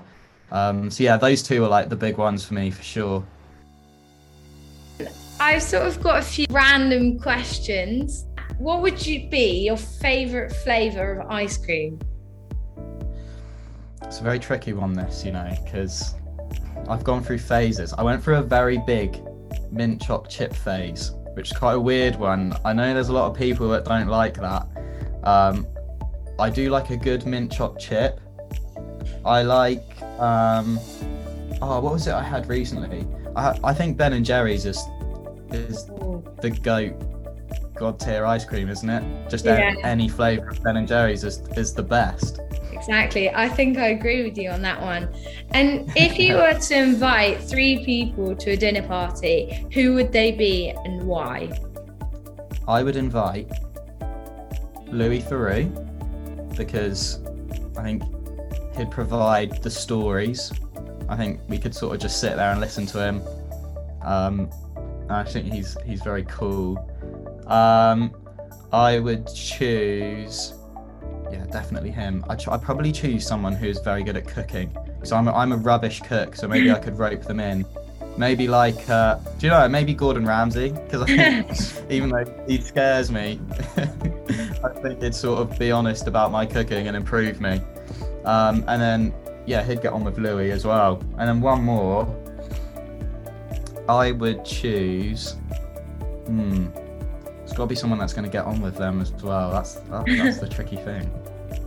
Um, 0.51 0.89
so 0.91 1.03
yeah, 1.03 1.17
those 1.17 1.43
two 1.43 1.63
are 1.63 1.69
like 1.69 1.89
the 1.89 1.95
big 1.95 2.17
ones 2.17 2.45
for 2.45 2.53
me 2.53 2.71
for 2.71 2.83
sure. 2.83 3.25
I've 5.39 5.63
sort 5.63 5.87
of 5.87 6.01
got 6.03 6.19
a 6.19 6.21
few 6.21 6.45
random 6.51 7.17
questions. 7.17 8.25
What 8.61 8.83
would 8.83 9.03
you 9.03 9.27
be 9.27 9.65
your 9.65 9.75
favorite 9.75 10.53
flavor 10.57 11.13
of 11.13 11.31
ice 11.31 11.57
cream? 11.57 11.99
It's 14.03 14.19
a 14.19 14.23
very 14.23 14.37
tricky 14.37 14.73
one, 14.73 14.93
this, 14.93 15.25
you 15.25 15.31
know, 15.31 15.51
because 15.63 16.13
I've 16.87 17.03
gone 17.03 17.23
through 17.23 17.39
phases. 17.39 17.91
I 17.93 18.03
went 18.03 18.23
through 18.23 18.35
a 18.35 18.43
very 18.43 18.77
big 18.85 19.19
mint 19.71 19.99
choc 19.99 20.29
chip 20.29 20.53
phase, 20.53 21.11
which 21.33 21.51
is 21.51 21.57
quite 21.57 21.73
a 21.73 21.79
weird 21.79 22.17
one. 22.17 22.55
I 22.63 22.71
know 22.71 22.93
there's 22.93 23.09
a 23.09 23.13
lot 23.13 23.31
of 23.31 23.35
people 23.35 23.67
that 23.69 23.83
don't 23.85 24.09
like 24.09 24.35
that. 24.35 24.67
Um, 25.23 25.65
I 26.37 26.51
do 26.51 26.69
like 26.69 26.91
a 26.91 26.97
good 26.97 27.25
mint 27.25 27.51
choc 27.51 27.79
chip. 27.79 28.21
I 29.25 29.41
like 29.41 29.99
um, 30.19 30.79
oh, 31.63 31.79
what 31.79 31.93
was 31.93 32.05
it 32.05 32.13
I 32.13 32.21
had 32.21 32.47
recently? 32.47 33.07
I 33.35 33.57
I 33.63 33.73
think 33.73 33.97
Ben 33.97 34.13
and 34.13 34.23
Jerry's 34.23 34.67
is 34.67 34.77
is 35.51 35.87
the 36.41 36.55
goat 36.61 37.10
god 37.81 37.99
tier 37.99 38.27
ice 38.27 38.45
cream, 38.45 38.69
isn't 38.69 38.89
it? 38.89 39.29
Just 39.29 39.43
yeah. 39.43 39.73
any 39.83 40.07
flavour 40.07 40.49
of 40.49 40.63
Ben 40.63 40.77
and 40.77 40.87
Jerry's 40.87 41.23
is 41.23 41.39
is 41.57 41.73
the 41.73 41.81
best. 41.81 42.39
Exactly. 42.71 43.29
I 43.31 43.49
think 43.49 43.79
I 43.79 43.87
agree 43.87 44.23
with 44.23 44.37
you 44.37 44.51
on 44.51 44.61
that 44.61 44.79
one. 44.79 45.09
And 45.49 45.91
if 45.95 46.19
you 46.19 46.35
were 46.35 46.53
to 46.53 46.75
invite 46.75 47.41
three 47.41 47.83
people 47.83 48.35
to 48.35 48.51
a 48.51 48.57
dinner 48.57 48.87
party, 48.87 49.65
who 49.73 49.95
would 49.95 50.11
they 50.11 50.31
be 50.31 50.69
and 50.69 51.03
why? 51.03 51.51
I 52.67 52.83
would 52.83 52.95
invite 52.95 53.51
Louis 54.87 55.21
Theroux 55.21 55.67
because 56.55 57.19
I 57.77 57.81
think 57.81 58.03
he'd 58.77 58.91
provide 58.91 59.63
the 59.63 59.71
stories. 59.71 60.51
I 61.09 61.17
think 61.17 61.39
we 61.49 61.57
could 61.57 61.73
sort 61.73 61.95
of 61.95 62.01
just 62.01 62.19
sit 62.21 62.35
there 62.35 62.51
and 62.51 62.61
listen 62.61 62.85
to 62.87 63.03
him. 63.03 63.21
Um, 64.03 64.51
I 65.09 65.23
think 65.23 65.51
he's 65.51 65.75
he's 65.83 66.01
very 66.03 66.23
cool. 66.25 66.90
Um, 67.47 68.15
I 68.71 68.99
would 68.99 69.27
choose, 69.33 70.53
yeah, 71.31 71.45
definitely 71.47 71.91
him. 71.91 72.23
I 72.29 72.35
would 72.35 72.61
probably 72.61 72.91
choose 72.91 73.25
someone 73.25 73.53
who's 73.53 73.79
very 73.79 74.03
good 74.03 74.15
at 74.15 74.27
cooking 74.27 74.75
because 74.85 75.11
I'm 75.11 75.27
a, 75.27 75.33
I'm 75.33 75.51
a 75.51 75.57
rubbish 75.57 76.01
cook, 76.01 76.35
so 76.35 76.47
maybe 76.47 76.71
I 76.71 76.79
could 76.79 76.97
rope 76.97 77.23
them 77.23 77.39
in. 77.39 77.65
Maybe 78.17 78.47
like, 78.47 78.89
uh, 78.89 79.15
do 79.39 79.47
you 79.47 79.51
know, 79.51 79.67
maybe 79.67 79.93
Gordon 79.93 80.25
Ramsay, 80.25 80.71
because 80.71 81.01
I 81.01 81.05
think 81.05 81.81
even 81.91 82.09
though 82.09 82.25
he 82.47 82.61
scares 82.61 83.11
me, 83.11 83.39
I 84.63 84.69
think 84.81 85.01
he'd 85.01 85.15
sort 85.15 85.39
of 85.39 85.57
be 85.57 85.71
honest 85.71 86.07
about 86.07 86.31
my 86.31 86.45
cooking 86.45 86.87
and 86.87 86.95
improve 86.95 87.41
me. 87.41 87.61
Um, 88.25 88.63
and 88.67 88.81
then, 88.81 89.13
yeah, 89.45 89.63
he'd 89.63 89.81
get 89.81 89.93
on 89.93 90.03
with 90.03 90.17
Louis 90.17 90.51
as 90.51 90.65
well. 90.65 91.01
And 91.17 91.27
then 91.27 91.41
one 91.41 91.63
more, 91.63 92.05
I 93.89 94.11
would 94.11 94.45
choose. 94.45 95.33
Hmm. 96.27 96.67
It's 97.51 97.57
got 97.57 97.65
to 97.65 97.67
be 97.67 97.75
someone 97.75 97.99
that's 97.99 98.13
going 98.13 98.23
to 98.23 98.31
get 98.31 98.45
on 98.45 98.61
with 98.61 98.77
them 98.77 99.01
as 99.01 99.11
well. 99.21 99.51
That's 99.51 99.73
that, 99.75 100.05
that's 100.07 100.37
the 100.39 100.47
tricky 100.47 100.77
thing. 100.77 101.11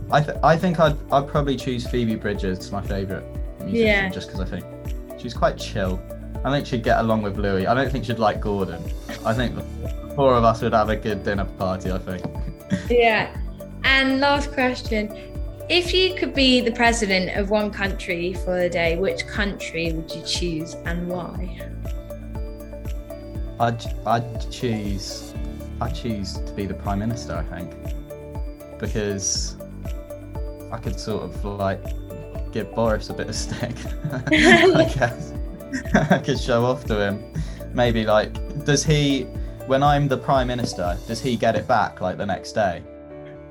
I 0.09 0.19
th- 0.19 0.35
I 0.41 0.57
think 0.57 0.79
I'd 0.79 0.97
I'd 1.11 1.27
probably 1.27 1.55
choose 1.57 1.85
Phoebe 1.85 2.15
Bridgers, 2.15 2.71
my 2.71 2.81
favourite 2.81 3.23
musician, 3.59 3.85
Yeah. 3.85 4.09
just 4.09 4.29
because 4.29 4.41
I 4.41 4.45
think 4.45 4.65
she's 5.19 5.35
quite 5.35 5.59
chill. 5.59 6.01
I 6.43 6.49
think 6.49 6.65
she'd 6.65 6.81
get 6.83 6.97
along 7.01 7.21
with 7.21 7.37
Louis. 7.37 7.67
I 7.67 7.75
don't 7.75 7.91
think 7.91 8.05
she'd 8.05 8.17
like 8.17 8.41
Gordon. 8.41 8.83
I 9.23 9.31
think 9.35 9.53
the 9.55 9.61
four 10.15 10.33
of 10.33 10.43
us 10.43 10.63
would 10.63 10.73
have 10.73 10.89
a 10.89 10.95
good 10.95 11.23
dinner 11.23 11.45
party. 11.45 11.91
I 11.91 11.99
think. 11.99 12.25
Yeah. 12.89 13.29
And 13.83 14.19
last 14.19 14.51
question. 14.53 15.15
If 15.69 15.93
you 15.93 16.15
could 16.15 16.33
be 16.33 16.61
the 16.61 16.71
president 16.71 17.37
of 17.37 17.51
one 17.51 17.69
country 17.69 18.33
for 18.33 18.57
a 18.57 18.69
day, 18.69 18.97
which 18.97 19.27
country 19.27 19.93
would 19.93 20.11
you 20.11 20.23
choose 20.23 20.73
and 20.85 21.07
why? 21.07 21.61
I'd 23.59 23.85
I'd 24.07 24.51
choose 24.51 25.34
I'd 25.81 25.93
choose 25.93 26.33
to 26.33 26.51
be 26.53 26.65
the 26.65 26.73
prime 26.73 26.99
minister. 26.99 27.33
I 27.33 27.43
think 27.59 27.73
because 28.79 29.57
I 30.71 30.77
could 30.77 30.99
sort 30.99 31.23
of 31.23 31.45
like 31.45 31.83
give 32.51 32.73
Boris 32.73 33.09
a 33.09 33.13
bit 33.13 33.27
of 33.27 33.35
stick. 33.35 33.75
I 34.31 34.91
guess 34.97 35.33
I 35.93 36.19
could 36.19 36.39
show 36.39 36.65
off 36.65 36.85
to 36.85 36.99
him. 36.99 37.23
Maybe 37.73 38.05
like, 38.05 38.33
does 38.65 38.83
he? 38.83 39.23
When 39.67 39.81
I'm 39.81 40.07
the 40.07 40.17
prime 40.17 40.47
minister, 40.47 40.97
does 41.07 41.19
he 41.19 41.35
get 41.35 41.55
it 41.55 41.67
back 41.67 41.99
like 41.99 42.17
the 42.17 42.25
next 42.25 42.51
day? 42.51 42.83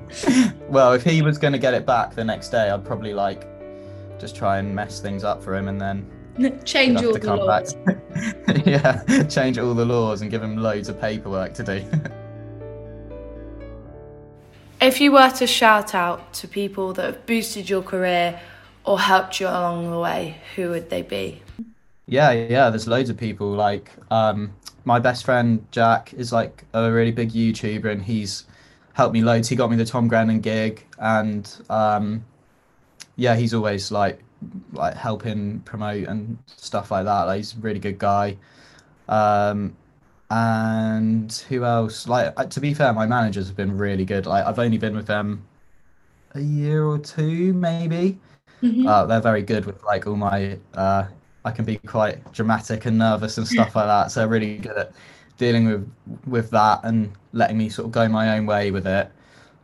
well, 0.69 0.93
if 0.93 1.03
he 1.03 1.21
was 1.21 1.37
going 1.37 1.51
to 1.53 1.59
get 1.59 1.73
it 1.73 1.85
back 1.85 2.15
the 2.15 2.23
next 2.23 2.49
day, 2.49 2.69
I'd 2.69 2.85
probably 2.85 3.13
like 3.13 3.45
just 4.17 4.35
try 4.35 4.59
and 4.59 4.73
mess 4.73 5.01
things 5.01 5.25
up 5.25 5.43
for 5.43 5.55
him, 5.55 5.67
and 5.67 5.79
then 5.79 6.09
Change 6.63 7.03
all 7.03 7.13
the 7.13 7.35
laws. 7.35 7.75
yeah, 8.69 9.23
change 9.23 9.57
all 9.57 9.73
the 9.73 9.85
laws 9.85 10.21
and 10.21 10.31
give 10.31 10.41
them 10.41 10.57
loads 10.57 10.89
of 10.89 10.99
paperwork 10.99 11.53
to 11.55 11.63
do. 11.63 11.85
If 14.81 15.01
you 15.01 15.13
were 15.13 15.31
to 15.31 15.47
shout 15.47 15.95
out 15.95 16.33
to 16.33 16.47
people 16.47 16.93
that 16.93 17.05
have 17.05 17.25
boosted 17.25 17.69
your 17.69 17.81
career 17.81 18.39
or 18.83 18.99
helped 18.99 19.39
you 19.39 19.47
along 19.47 19.89
the 19.89 19.97
way, 19.97 20.37
who 20.55 20.69
would 20.69 20.89
they 20.89 21.01
be? 21.01 21.41
Yeah, 22.07 22.31
yeah, 22.31 22.69
there's 22.69 22.87
loads 22.87 23.09
of 23.09 23.17
people. 23.17 23.49
Like, 23.51 23.89
um, 24.11 24.53
my 24.83 24.99
best 24.99 25.25
friend 25.25 25.65
Jack 25.71 26.13
is 26.13 26.31
like 26.31 26.65
a 26.73 26.91
really 26.91 27.11
big 27.11 27.31
YouTuber 27.31 27.91
and 27.91 28.03
he's 28.03 28.45
helped 28.93 29.13
me 29.13 29.21
loads. 29.21 29.49
He 29.49 29.55
got 29.55 29.71
me 29.71 29.75
the 29.77 29.85
Tom 29.85 30.07
Grennan 30.07 30.41
gig 30.41 30.85
and 30.99 31.51
um, 31.69 32.23
yeah, 33.15 33.35
he's 33.35 33.53
always 33.53 33.91
like 33.91 34.19
like 34.73 34.95
helping 34.95 35.59
promote 35.61 36.07
and 36.07 36.37
stuff 36.47 36.91
like 36.91 37.05
that. 37.05 37.23
Like, 37.23 37.37
he's 37.37 37.55
a 37.55 37.59
really 37.59 37.79
good 37.79 37.99
guy. 37.99 38.37
Um, 39.07 39.75
and 40.29 41.31
who 41.49 41.63
else? 41.65 42.07
Like, 42.07 42.33
uh, 42.37 42.45
to 42.45 42.59
be 42.59 42.73
fair, 42.73 42.93
my 42.93 43.05
managers 43.05 43.47
have 43.47 43.55
been 43.55 43.77
really 43.77 44.05
good. 44.05 44.25
Like, 44.25 44.45
I've 44.45 44.59
only 44.59 44.77
been 44.77 44.95
with 44.95 45.07
them 45.07 45.45
a 46.33 46.41
year 46.41 46.85
or 46.85 46.97
two, 46.97 47.53
maybe. 47.53 48.19
Mhm. 48.61 48.87
Uh, 48.87 49.05
they're 49.05 49.21
very 49.21 49.41
good 49.41 49.65
with 49.65 49.83
like 49.83 50.07
all 50.07 50.15
my. 50.15 50.57
Uh, 50.73 51.05
I 51.43 51.51
can 51.51 51.65
be 51.65 51.77
quite 51.77 52.31
dramatic 52.33 52.85
and 52.85 52.97
nervous 52.97 53.37
and 53.37 53.47
stuff 53.47 53.75
like 53.75 53.85
that. 53.85 54.11
So 54.11 54.21
they're 54.21 54.29
really 54.29 54.57
good 54.57 54.77
at 54.77 54.91
dealing 55.37 55.65
with 55.67 55.91
with 56.25 56.49
that 56.51 56.81
and 56.83 57.11
letting 57.33 57.57
me 57.57 57.69
sort 57.69 57.85
of 57.87 57.91
go 57.91 58.07
my 58.07 58.37
own 58.37 58.45
way 58.45 58.71
with 58.71 58.87
it. 58.87 59.11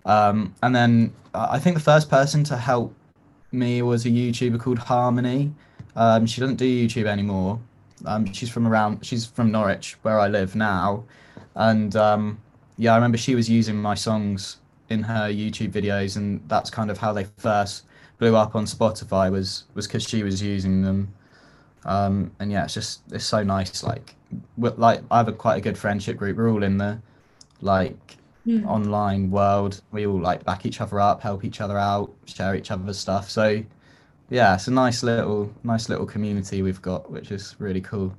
Um, 0.06 0.54
and 0.62 0.76
then 0.76 1.14
uh, 1.34 1.48
I 1.52 1.60
think 1.60 1.76
the 1.76 1.84
first 1.84 2.10
person 2.10 2.44
to 2.46 2.58
help 2.58 2.94
me 3.52 3.82
was 3.82 4.06
a 4.06 4.10
YouTuber 4.10 4.60
called 4.60 4.80
Harmony. 4.80 5.54
Um, 5.96 6.26
she 6.26 6.42
doesn't 6.42 6.58
do 6.58 6.66
YouTube 6.66 7.06
anymore. 7.06 7.60
Um, 8.06 8.32
she's 8.32 8.50
from 8.50 8.68
around. 8.68 9.06
She's 9.06 9.26
from 9.26 9.52
Norwich, 9.52 9.98
where 10.02 10.20
I 10.20 10.28
live 10.28 10.56
now. 10.56 11.04
And 11.56 11.96
um, 11.96 12.42
yeah, 12.78 12.94
I 12.94 12.96
remember 12.96 13.18
she 13.18 13.36
was 13.36 13.50
using 13.50 13.76
my 13.76 13.96
songs 13.96 14.58
in 14.90 15.04
her 15.04 15.30
YouTube 15.30 15.72
videos, 15.72 16.18
and 16.18 16.42
that's 16.48 16.70
kind 16.70 16.90
of 16.90 16.98
how 16.98 17.14
they 17.14 17.26
first 17.38 17.86
blew 18.18 18.36
up 18.36 18.56
on 18.56 18.66
Spotify 18.66 19.32
was 19.32 19.66
was 19.74 19.88
because 19.88 20.04
she 20.04 20.24
was 20.24 20.42
using 20.42 20.82
them. 20.82 21.14
Um, 21.86 22.32
and 22.40 22.52
yeah, 22.52 22.64
it's 22.64 22.74
just 22.74 23.02
it's 23.12 23.26
so 23.26 23.44
nice. 23.44 23.84
Like, 23.84 24.16
like 24.58 25.02
I 25.10 25.18
have 25.18 25.28
a 25.28 25.34
quite 25.34 25.58
a 25.58 25.62
good 25.62 25.78
friendship 25.78 26.18
group. 26.18 26.38
We're 26.38 26.52
all 26.52 26.64
in 26.64 26.78
the 26.78 27.02
like 27.62 28.18
Hmm. 28.46 28.66
online 28.66 29.30
world. 29.30 29.82
We 29.92 30.08
all 30.08 30.20
like 30.20 30.44
back 30.44 30.66
each 30.66 30.82
other 30.82 31.00
up, 31.00 31.22
help 31.22 31.44
each 31.44 31.62
other 31.62 31.78
out, 31.78 32.12
share 32.26 32.56
each 32.56 32.72
other's 32.72 32.98
stuff. 32.98 33.30
So 33.30 33.64
yeah, 34.32 34.56
it's 34.56 34.68
a 34.68 34.72
nice 34.72 35.04
little 35.04 35.54
nice 35.64 35.90
little 35.90 36.06
community 36.06 36.62
we've 36.62 36.82
got, 36.82 37.12
which 37.12 37.32
is 37.32 37.56
really 37.60 37.82
cool. 37.82 38.16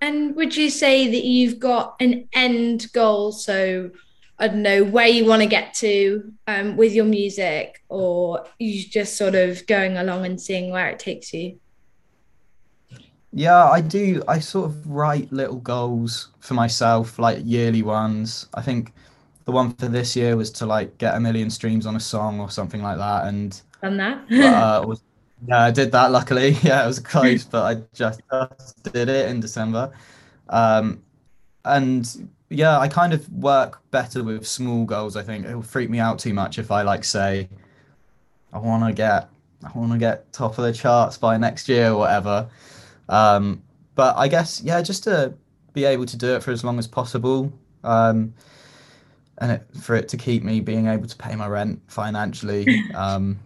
And 0.00 0.34
would 0.34 0.56
you 0.56 0.68
say 0.68 1.06
that 1.12 1.24
you've 1.24 1.60
got 1.60 1.94
an 2.00 2.28
end 2.32 2.90
goal? 2.92 3.30
So, 3.30 3.92
I 4.38 4.48
don't 4.48 4.62
know 4.62 4.82
where 4.82 5.06
you 5.06 5.24
want 5.24 5.42
to 5.42 5.48
get 5.48 5.74
to 5.74 6.32
um, 6.48 6.76
with 6.76 6.92
your 6.92 7.04
music, 7.04 7.84
or 7.88 8.44
you 8.58 8.82
just 8.84 9.16
sort 9.16 9.36
of 9.36 9.64
going 9.68 9.98
along 9.98 10.26
and 10.26 10.40
seeing 10.40 10.72
where 10.72 10.88
it 10.88 10.98
takes 10.98 11.32
you? 11.32 11.60
Yeah, 13.32 13.68
I 13.68 13.80
do. 13.80 14.24
I 14.26 14.40
sort 14.40 14.70
of 14.70 14.90
write 14.90 15.30
little 15.32 15.60
goals 15.60 16.30
for 16.40 16.54
myself, 16.54 17.20
like 17.20 17.38
yearly 17.44 17.82
ones. 17.82 18.48
I 18.54 18.62
think 18.62 18.92
the 19.44 19.52
one 19.52 19.74
for 19.74 19.88
this 19.88 20.14
year 20.16 20.36
was 20.36 20.50
to 20.52 20.66
like 20.66 20.98
get 20.98 21.14
a 21.14 21.20
million 21.20 21.50
streams 21.50 21.86
on 21.86 21.96
a 21.96 22.00
song 22.00 22.40
or 22.40 22.50
something 22.50 22.82
like 22.82 22.98
that. 22.98 23.26
And 23.26 23.60
Done 23.80 23.96
that? 23.96 24.32
uh, 24.32 24.84
was, 24.86 25.02
yeah, 25.46 25.64
I 25.64 25.70
did 25.70 25.92
that 25.92 26.10
luckily. 26.10 26.56
Yeah, 26.62 26.84
it 26.84 26.86
was 26.86 26.98
close, 26.98 27.44
but 27.44 27.62
I 27.62 27.82
just, 27.94 28.20
just 28.30 28.82
did 28.92 29.08
it 29.08 29.28
in 29.28 29.40
December. 29.40 29.92
Um, 30.48 31.02
and 31.64 32.28
yeah, 32.50 32.78
I 32.78 32.88
kind 32.88 33.12
of 33.12 33.28
work 33.32 33.80
better 33.90 34.22
with 34.22 34.46
small 34.46 34.84
goals. 34.84 35.16
I 35.16 35.22
think 35.22 35.46
it 35.46 35.54
will 35.54 35.62
freak 35.62 35.90
me 35.90 35.98
out 35.98 36.18
too 36.18 36.34
much 36.34 36.58
if 36.58 36.70
I 36.70 36.82
like 36.82 37.04
say, 37.04 37.48
I 38.52 38.58
want 38.58 38.84
to 38.84 38.92
get, 38.92 39.28
I 39.64 39.76
want 39.76 39.92
to 39.92 39.98
get 39.98 40.32
top 40.32 40.58
of 40.58 40.64
the 40.64 40.72
charts 40.72 41.16
by 41.16 41.36
next 41.36 41.68
year 41.68 41.90
or 41.90 41.98
whatever. 41.98 42.48
Um, 43.08 43.62
but 43.94 44.16
I 44.16 44.28
guess 44.28 44.62
yeah, 44.62 44.80
just 44.82 45.04
to 45.04 45.34
be 45.72 45.84
able 45.84 46.06
to 46.06 46.16
do 46.16 46.34
it 46.34 46.42
for 46.42 46.50
as 46.50 46.64
long 46.64 46.78
as 46.78 46.86
possible, 46.86 47.52
um, 47.84 48.34
and 49.42 49.50
it, 49.50 49.66
for 49.82 49.96
it 49.96 50.08
to 50.08 50.16
keep 50.16 50.44
me 50.44 50.60
being 50.60 50.86
able 50.86 51.08
to 51.08 51.16
pay 51.16 51.34
my 51.34 51.48
rent 51.48 51.82
financially. 51.88 52.66
Um, 52.94 53.38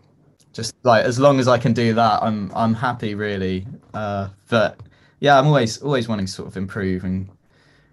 just 0.53 0.75
like 0.83 1.05
as 1.05 1.19
long 1.19 1.39
as 1.39 1.49
I 1.49 1.59
can 1.59 1.73
do 1.73 1.95
that, 1.95 2.23
I'm 2.23 2.51
I'm 2.55 2.75
happy 2.75 3.15
really. 3.15 3.67
Uh, 3.93 4.29
but 4.49 4.81
yeah, 5.21 5.39
I'm 5.39 5.47
always 5.47 5.83
always 5.83 6.09
wanting 6.09 6.27
to 6.27 6.33
sort 6.33 6.49
of 6.49 6.57
improve 6.57 7.05
and 7.05 7.29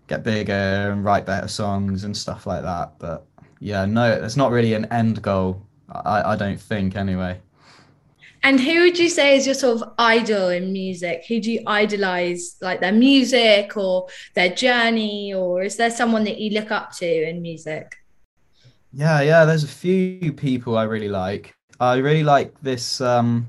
get 0.08 0.24
bigger 0.24 0.54
and 0.54 1.04
write 1.04 1.26
better 1.26 1.48
songs 1.48 2.06
and 2.06 2.16
stuff 2.16 2.48
like 2.48 2.64
that. 2.64 2.94
But 3.00 3.26
yeah, 3.60 3.86
no, 3.86 4.10
it's 4.12 4.38
not 4.38 4.52
really 4.52 4.74
an 4.74 4.86
end 4.86 5.22
goal. 5.22 5.62
I 5.90 6.34
I 6.34 6.36
don't 6.36 6.60
think 6.60 6.96
anyway. 6.96 7.40
And 8.44 8.60
who 8.60 8.82
would 8.82 9.00
you 9.00 9.10
say 9.10 9.38
is 9.38 9.46
your 9.46 9.56
sort 9.56 9.82
of 9.82 9.94
idol 9.98 10.50
in 10.50 10.74
music? 10.74 11.24
Who 11.30 11.40
do 11.40 11.50
you 11.50 11.62
idolize, 11.66 12.58
like 12.62 12.82
their 12.82 12.92
music 12.92 13.78
or 13.78 14.10
their 14.36 14.50
journey, 14.50 15.34
or 15.34 15.64
is 15.64 15.78
there 15.78 15.90
someone 15.90 16.26
that 16.26 16.40
you 16.40 16.52
look 16.52 16.70
up 16.70 16.92
to 16.98 17.30
in 17.30 17.42
music? 17.42 17.96
Yeah, 18.92 19.22
yeah, 19.22 19.46
there's 19.46 19.64
a 19.64 19.68
few 19.68 20.34
people 20.34 20.78
I 20.78 20.84
really 20.84 21.10
like. 21.10 21.56
I 21.80 21.96
really 21.96 22.24
like 22.24 22.54
this 22.62 23.02
um 23.02 23.48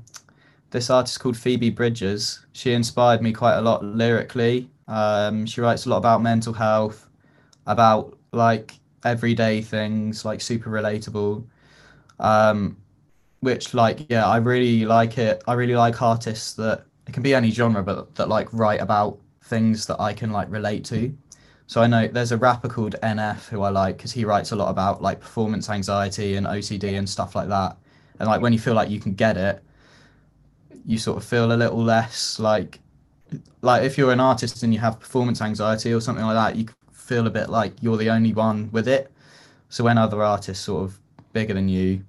this 0.71 0.89
artist 0.89 1.19
called 1.19 1.37
Phoebe 1.37 1.69
Bridgers. 1.69 2.45
She 2.53 2.71
inspired 2.73 3.21
me 3.21 3.33
quite 3.33 3.57
a 3.57 3.61
lot 3.61 3.83
lyrically. 3.83 4.69
Um 4.87 5.45
she 5.45 5.61
writes 5.61 5.85
a 5.85 5.89
lot 5.89 5.97
about 5.97 6.21
mental 6.21 6.53
health, 6.53 7.09
about 7.67 8.17
like 8.31 8.79
everyday 9.03 9.61
things, 9.61 10.25
like 10.25 10.41
super 10.41 10.69
relatable. 10.69 11.45
Um 12.19 12.77
which 13.45 13.75
like 13.75 14.07
yeah, 14.09 14.25
I 14.25 14.37
really 14.37 14.85
like 14.85 15.19
it. 15.19 15.43
I 15.47 15.53
really 15.53 15.75
like 15.75 16.01
artists 16.01 16.53
that 16.53 16.83
it 17.07 17.13
can 17.13 17.21
be 17.21 17.35
any 17.35 17.51
genre 17.51 17.83
but 17.83 18.15
that 18.15 18.27
like 18.27 18.51
write 18.51 18.81
about 18.81 19.19
things 19.43 19.85
that 19.85 20.01
I 20.01 20.13
can 20.13 20.31
like 20.31 20.49
relate 20.49 20.83
to. 20.85 21.15
So 21.67 21.81
I 21.83 21.87
know 21.87 22.07
there's 22.07 22.31
a 22.31 22.37
rapper 22.37 22.67
called 22.67 22.95
NF 23.03 23.47
who 23.49 23.61
I 23.61 23.69
like 23.69 23.97
because 23.97 24.11
he 24.11 24.25
writes 24.25 24.51
a 24.51 24.55
lot 24.55 24.69
about 24.71 25.03
like 25.03 25.19
performance 25.19 25.69
anxiety 25.69 26.37
and 26.37 26.47
OCD 26.47 26.97
and 26.97 27.07
stuff 27.07 27.35
like 27.35 27.47
that. 27.49 27.77
And 28.19 28.27
like 28.27 28.41
when 28.41 28.51
you 28.51 28.57
feel 28.57 28.73
like 28.73 28.89
you 28.89 28.99
can 28.99 29.13
get 29.13 29.37
it, 29.37 29.63
you 30.83 30.97
sort 30.97 31.17
of 31.17 31.23
feel 31.23 31.51
a 31.51 31.57
little 31.63 31.83
less 31.83 32.39
like 32.39 32.79
like 33.61 33.83
if 33.83 33.95
you're 33.95 34.11
an 34.11 34.19
artist 34.19 34.63
and 34.63 34.73
you 34.73 34.79
have 34.79 34.99
performance 34.99 35.39
anxiety 35.39 35.93
or 35.93 36.01
something 36.01 36.25
like 36.25 36.35
that, 36.35 36.55
you 36.59 36.65
feel 36.91 37.27
a 37.27 37.29
bit 37.29 37.49
like 37.49 37.73
you're 37.79 37.97
the 37.97 38.09
only 38.09 38.33
one 38.33 38.71
with 38.71 38.87
it. 38.87 39.11
So 39.69 39.83
when 39.83 39.99
other 39.99 40.23
artists 40.23 40.65
sort 40.65 40.83
of 40.85 40.99
bigger 41.31 41.53
than 41.53 41.69
you 41.69 42.03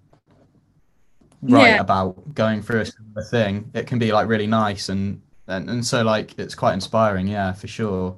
write 1.42 1.74
Yeah. 1.74 1.80
about 1.80 2.34
going 2.34 2.62
through 2.62 2.80
a 2.80 2.86
similar 2.86 3.22
thing, 3.24 3.70
it 3.74 3.86
can 3.86 3.98
be 3.98 4.12
like 4.12 4.28
really 4.28 4.46
nice 4.46 4.88
and 4.88 5.20
and, 5.48 5.70
and 5.70 5.84
so 5.86 6.02
like 6.02 6.38
it's 6.38 6.54
quite 6.56 6.74
inspiring, 6.74 7.28
yeah, 7.28 7.52
for 7.52 7.68
sure. 7.68 8.16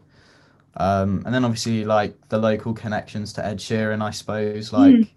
Um, 0.76 1.22
and 1.26 1.35
then 1.35 1.44
obviously 1.44 1.85
like 1.85 2.16
the 2.28 2.38
local 2.38 2.72
connections 2.72 3.33
to 3.35 3.44
Ed 3.44 3.59
Sheeran, 3.59 4.02
I 4.02 4.11
suppose, 4.11 4.72
like 4.72 4.94
Mm. 4.94 5.09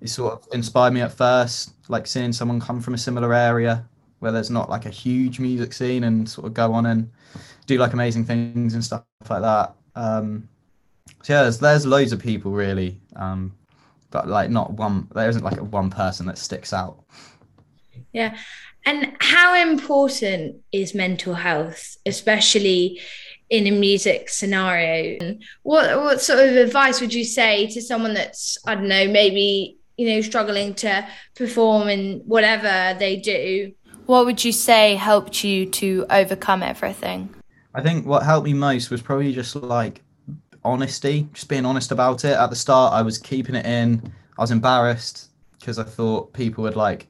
it 0.00 0.08
sort 0.08 0.34
of 0.34 0.48
inspired 0.52 0.92
me 0.92 1.00
at 1.00 1.12
first, 1.12 1.72
like 1.88 2.06
seeing 2.06 2.32
someone 2.32 2.60
come 2.60 2.80
from 2.80 2.94
a 2.94 2.98
similar 2.98 3.32
area 3.32 3.84
where 4.20 4.32
there's 4.32 4.50
not 4.50 4.68
like 4.70 4.86
a 4.86 4.90
huge 4.90 5.38
music 5.40 5.72
scene 5.72 6.04
and 6.04 6.28
sort 6.28 6.46
of 6.46 6.54
go 6.54 6.72
on 6.72 6.86
and 6.86 7.10
do 7.66 7.78
like 7.78 7.92
amazing 7.92 8.24
things 8.24 8.74
and 8.74 8.84
stuff 8.84 9.04
like 9.28 9.42
that. 9.42 9.74
Um, 9.94 10.48
so 11.22 11.32
yeah, 11.34 11.42
there's, 11.42 11.58
there's 11.58 11.86
loads 11.86 12.12
of 12.12 12.20
people 12.20 12.52
really, 12.52 13.00
um, 13.16 13.52
but 14.14 14.28
like 14.28 14.48
not 14.48 14.72
one. 14.72 15.08
There 15.12 15.28
isn't 15.28 15.44
like 15.44 15.58
a 15.58 15.64
one 15.64 15.90
person 15.90 16.26
that 16.26 16.38
sticks 16.38 16.72
out. 16.72 17.02
Yeah. 18.12 18.36
And 18.86 19.16
how 19.18 19.60
important 19.60 20.58
is 20.70 20.94
mental 20.94 21.34
health, 21.34 21.96
especially 22.06 23.00
in 23.50 23.66
a 23.66 23.72
music 23.72 24.28
scenario? 24.28 25.18
And 25.20 25.42
What 25.64 26.00
what 26.00 26.22
sort 26.22 26.38
of 26.38 26.54
advice 26.56 27.00
would 27.00 27.12
you 27.12 27.24
say 27.24 27.66
to 27.70 27.82
someone 27.82 28.14
that's, 28.14 28.56
I 28.64 28.76
don't 28.76 28.86
know, 28.86 29.08
maybe, 29.08 29.78
you 29.96 30.08
know, 30.10 30.20
struggling 30.20 30.74
to 30.74 31.06
perform 31.34 31.88
in 31.88 32.20
whatever 32.20 32.96
they 32.96 33.16
do? 33.16 33.72
What 34.06 34.26
would 34.26 34.44
you 34.44 34.52
say 34.52 34.94
helped 34.94 35.42
you 35.42 35.66
to 35.66 36.06
overcome 36.08 36.62
everything? 36.62 37.34
I 37.74 37.82
think 37.82 38.06
what 38.06 38.22
helped 38.22 38.46
me 38.46 38.54
most 38.54 38.90
was 38.90 39.02
probably 39.02 39.32
just 39.32 39.56
like 39.56 40.02
honesty, 40.64 41.28
just 41.32 41.48
being 41.48 41.66
honest 41.66 41.92
about 41.92 42.24
it. 42.24 42.32
At 42.32 42.50
the 42.50 42.56
start, 42.56 42.92
I 42.92 43.02
was 43.02 43.18
keeping 43.18 43.54
it 43.54 43.66
in. 43.66 44.12
I 44.38 44.42
was 44.42 44.50
embarrassed 44.50 45.30
because 45.58 45.78
I 45.78 45.84
thought 45.84 46.32
people 46.32 46.64
would 46.64 46.76
like 46.76 47.06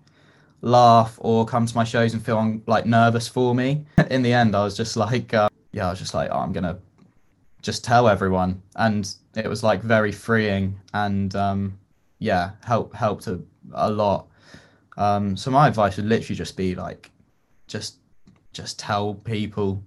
laugh 0.60 1.18
or 1.20 1.44
come 1.44 1.66
to 1.66 1.76
my 1.76 1.84
shows 1.84 2.14
and 2.14 2.24
feel 2.24 2.60
like 2.66 2.86
nervous 2.86 3.28
for 3.28 3.54
me. 3.54 3.84
In 4.10 4.22
the 4.22 4.32
end, 4.32 4.54
I 4.54 4.64
was 4.64 4.76
just 4.76 4.96
like, 4.96 5.32
uh, 5.34 5.48
yeah, 5.72 5.86
I 5.86 5.90
was 5.90 5.98
just 5.98 6.14
like, 6.14 6.30
oh, 6.32 6.38
I'm 6.38 6.52
gonna 6.52 6.78
just 7.62 7.84
tell 7.84 8.08
everyone, 8.08 8.62
and 8.76 9.12
it 9.34 9.48
was 9.48 9.62
like 9.62 9.82
very 9.82 10.12
freeing 10.12 10.78
and 10.92 11.34
um, 11.34 11.78
yeah, 12.18 12.52
help 12.64 12.94
helped 12.94 13.26
a, 13.26 13.40
a 13.72 13.90
lot. 13.90 14.28
Um, 14.96 15.36
so 15.36 15.50
my 15.50 15.66
advice 15.66 15.96
would 15.96 16.06
literally 16.06 16.36
just 16.36 16.56
be 16.56 16.74
like, 16.74 17.10
just 17.66 17.96
just 18.52 18.78
tell 18.78 19.14
people 19.14 19.82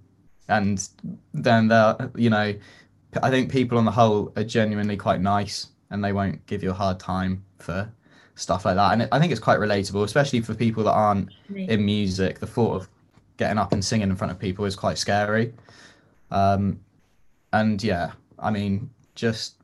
and 0.48 0.88
then 1.32 1.68
they'll 1.68 2.10
you 2.16 2.30
know 2.30 2.54
i 3.22 3.30
think 3.30 3.50
people 3.50 3.78
on 3.78 3.84
the 3.84 3.90
whole 3.90 4.32
are 4.36 4.44
genuinely 4.44 4.96
quite 4.96 5.20
nice 5.20 5.68
and 5.90 6.04
they 6.04 6.12
won't 6.12 6.44
give 6.46 6.62
you 6.62 6.70
a 6.70 6.74
hard 6.74 7.00
time 7.00 7.42
for 7.58 7.90
stuff 8.34 8.64
like 8.64 8.76
that. 8.76 8.92
And 8.92 9.02
it, 9.02 9.08
i 9.10 9.18
think 9.18 9.32
it's 9.32 9.40
quite 9.40 9.58
relatable 9.58 10.04
especially 10.04 10.40
for 10.40 10.54
people 10.54 10.84
that 10.84 10.92
aren't 10.92 11.30
in 11.54 11.84
music. 11.84 12.38
The 12.38 12.46
thought 12.46 12.74
of 12.74 12.88
getting 13.36 13.58
up 13.58 13.72
and 13.72 13.84
singing 13.84 14.10
in 14.10 14.16
front 14.16 14.30
of 14.30 14.38
people 14.38 14.64
is 14.64 14.76
quite 14.76 14.98
scary. 14.98 15.52
Um 16.30 16.80
and 17.52 17.82
yeah 17.82 18.12
i 18.38 18.50
mean 18.50 18.90
just 19.14 19.54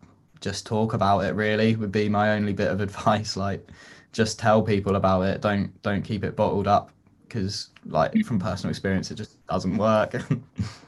just 0.41 0.67
talk 0.67 0.95
about 0.95 1.21
it 1.21 1.35
really 1.35 1.77
would 1.77 1.93
be 1.93 2.09
my 2.09 2.33
only 2.33 2.53
bit 2.53 2.69
of 2.69 2.81
advice. 2.89 3.37
Like 3.37 3.67
just 4.13 4.39
tell 4.39 4.63
people 4.63 4.97
about 4.97 5.23
it. 5.23 5.41
Don't 5.41 5.71
don't 5.83 6.03
keep 6.03 6.25
it 6.25 6.37
bottled 6.37 6.67
up 6.67 6.91
because 7.29 7.69
like 7.87 8.15
from 8.25 8.39
personal 8.39 8.71
experience 8.71 9.11
it 9.11 9.17
just 9.17 9.45
doesn't 9.49 9.77
work 9.77 10.15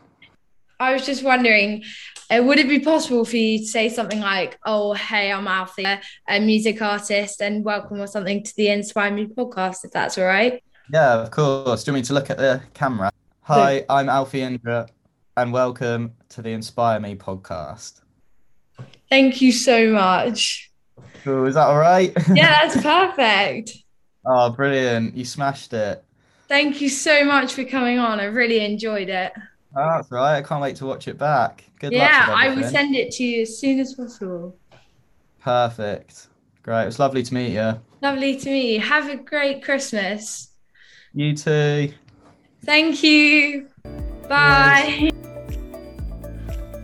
I 0.78 0.92
was 0.92 1.06
just 1.06 1.22
wondering, 1.22 1.84
uh, 2.30 2.42
would 2.42 2.58
it 2.58 2.68
be 2.68 2.80
possible 2.80 3.24
for 3.24 3.36
you 3.36 3.60
to 3.60 3.64
say 3.64 3.88
something 3.88 4.20
like, 4.20 4.58
"Oh, 4.66 4.92
hey, 4.92 5.32
I'm 5.32 5.48
Alfie, 5.48 5.86
a 6.28 6.40
music 6.40 6.82
artist, 6.82 7.40
and 7.40 7.64
welcome 7.64 7.98
or 7.98 8.06
something 8.06 8.42
to 8.42 8.56
the 8.56 8.68
Inspire 8.68 9.10
Me 9.10 9.24
podcast," 9.26 9.86
if 9.86 9.92
that's 9.92 10.18
all 10.18 10.26
right? 10.26 10.62
Yeah, 10.92 11.14
of 11.14 11.30
course. 11.30 11.82
Do 11.82 11.90
you 11.90 11.94
want 11.94 12.02
me 12.02 12.06
to 12.08 12.12
look 12.14 12.28
at 12.28 12.36
the 12.36 12.60
camera? 12.74 13.10
Hi, 13.42 13.86
I'm 13.88 14.10
Alfie 14.10 14.42
Indra, 14.42 14.86
and 15.38 15.50
welcome 15.50 16.12
to 16.30 16.42
the 16.42 16.50
Inspire 16.50 17.00
Me 17.00 17.14
podcast. 17.14 18.02
Thank 19.08 19.40
you 19.40 19.52
so 19.52 19.92
much. 19.92 20.70
Cool, 21.24 21.46
is 21.46 21.54
that 21.54 21.68
all 21.68 21.78
right? 21.78 22.12
Yeah, 22.34 22.50
that's 22.68 22.82
perfect. 22.82 23.78
oh, 24.26 24.50
brilliant. 24.50 25.16
You 25.16 25.24
smashed 25.24 25.72
it. 25.72 26.04
Thank 26.48 26.82
you 26.82 26.90
so 26.90 27.24
much 27.24 27.54
for 27.54 27.64
coming 27.64 27.98
on. 27.98 28.20
I 28.20 28.24
really 28.24 28.62
enjoyed 28.62 29.08
it. 29.08 29.32
That's 29.76 30.10
right. 30.10 30.38
I 30.38 30.42
can't 30.42 30.62
wait 30.62 30.76
to 30.76 30.86
watch 30.86 31.06
it 31.06 31.18
back. 31.18 31.64
Good 31.78 31.92
luck. 31.92 32.00
yeah, 32.00 32.34
I 32.34 32.54
will 32.54 32.64
send 32.64 32.96
it 32.96 33.10
to 33.12 33.24
you 33.24 33.42
as 33.42 33.58
soon 33.58 33.78
as 33.78 33.94
possible. 33.94 34.56
Perfect. 35.40 36.28
Great. 36.62 36.84
It 36.84 36.86
was 36.86 36.98
lovely 36.98 37.22
to 37.22 37.34
meet 37.34 37.52
you. 37.52 37.78
Lovely 38.00 38.36
to 38.38 38.48
meet 38.50 38.74
you. 38.74 38.80
Have 38.80 39.10
a 39.10 39.16
great 39.16 39.62
Christmas. 39.62 40.48
You 41.12 41.36
too. 41.36 41.92
Thank 42.64 43.02
you. 43.02 43.68
Bye. 44.28 45.10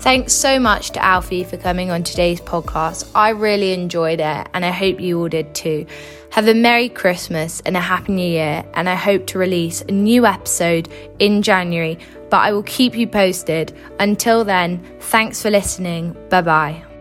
Thanks 0.01 0.33
so 0.33 0.61
much 0.61 0.91
to 0.91 1.03
Alfie 1.03 1.45
for 1.45 1.57
coming 1.57 1.91
on 1.91 2.03
today's 2.03 2.41
podcast. 2.41 3.11
I 3.15 3.31
really 3.31 3.73
enjoyed 3.73 4.21
it 4.21 4.49
and 4.53 4.65
I 4.65 4.71
hope 4.71 5.01
you 5.01 5.19
all 5.19 5.29
did 5.29 5.55
too. 5.55 5.87
Have 6.33 6.49
a 6.49 6.55
Merry 6.55 6.89
Christmas 6.89 7.61
and 7.67 7.77
a 7.77 7.81
Happy 7.81 8.13
New 8.13 8.27
Year, 8.27 8.65
and 8.73 8.89
I 8.89 8.95
hope 8.95 9.27
to 9.29 9.39
release 9.39 9.83
a 9.83 9.93
new 9.93 10.25
episode 10.25 10.89
in 11.19 11.43
January, 11.43 11.99
but 12.33 12.39
I 12.39 12.51
will 12.51 12.63
keep 12.63 12.97
you 12.97 13.07
posted. 13.07 13.75
Until 14.01 14.43
then, 14.43 14.83
thanks 15.01 15.43
for 15.43 15.51
listening. 15.51 16.17
Bye 16.31 16.41
bye. 16.41 16.92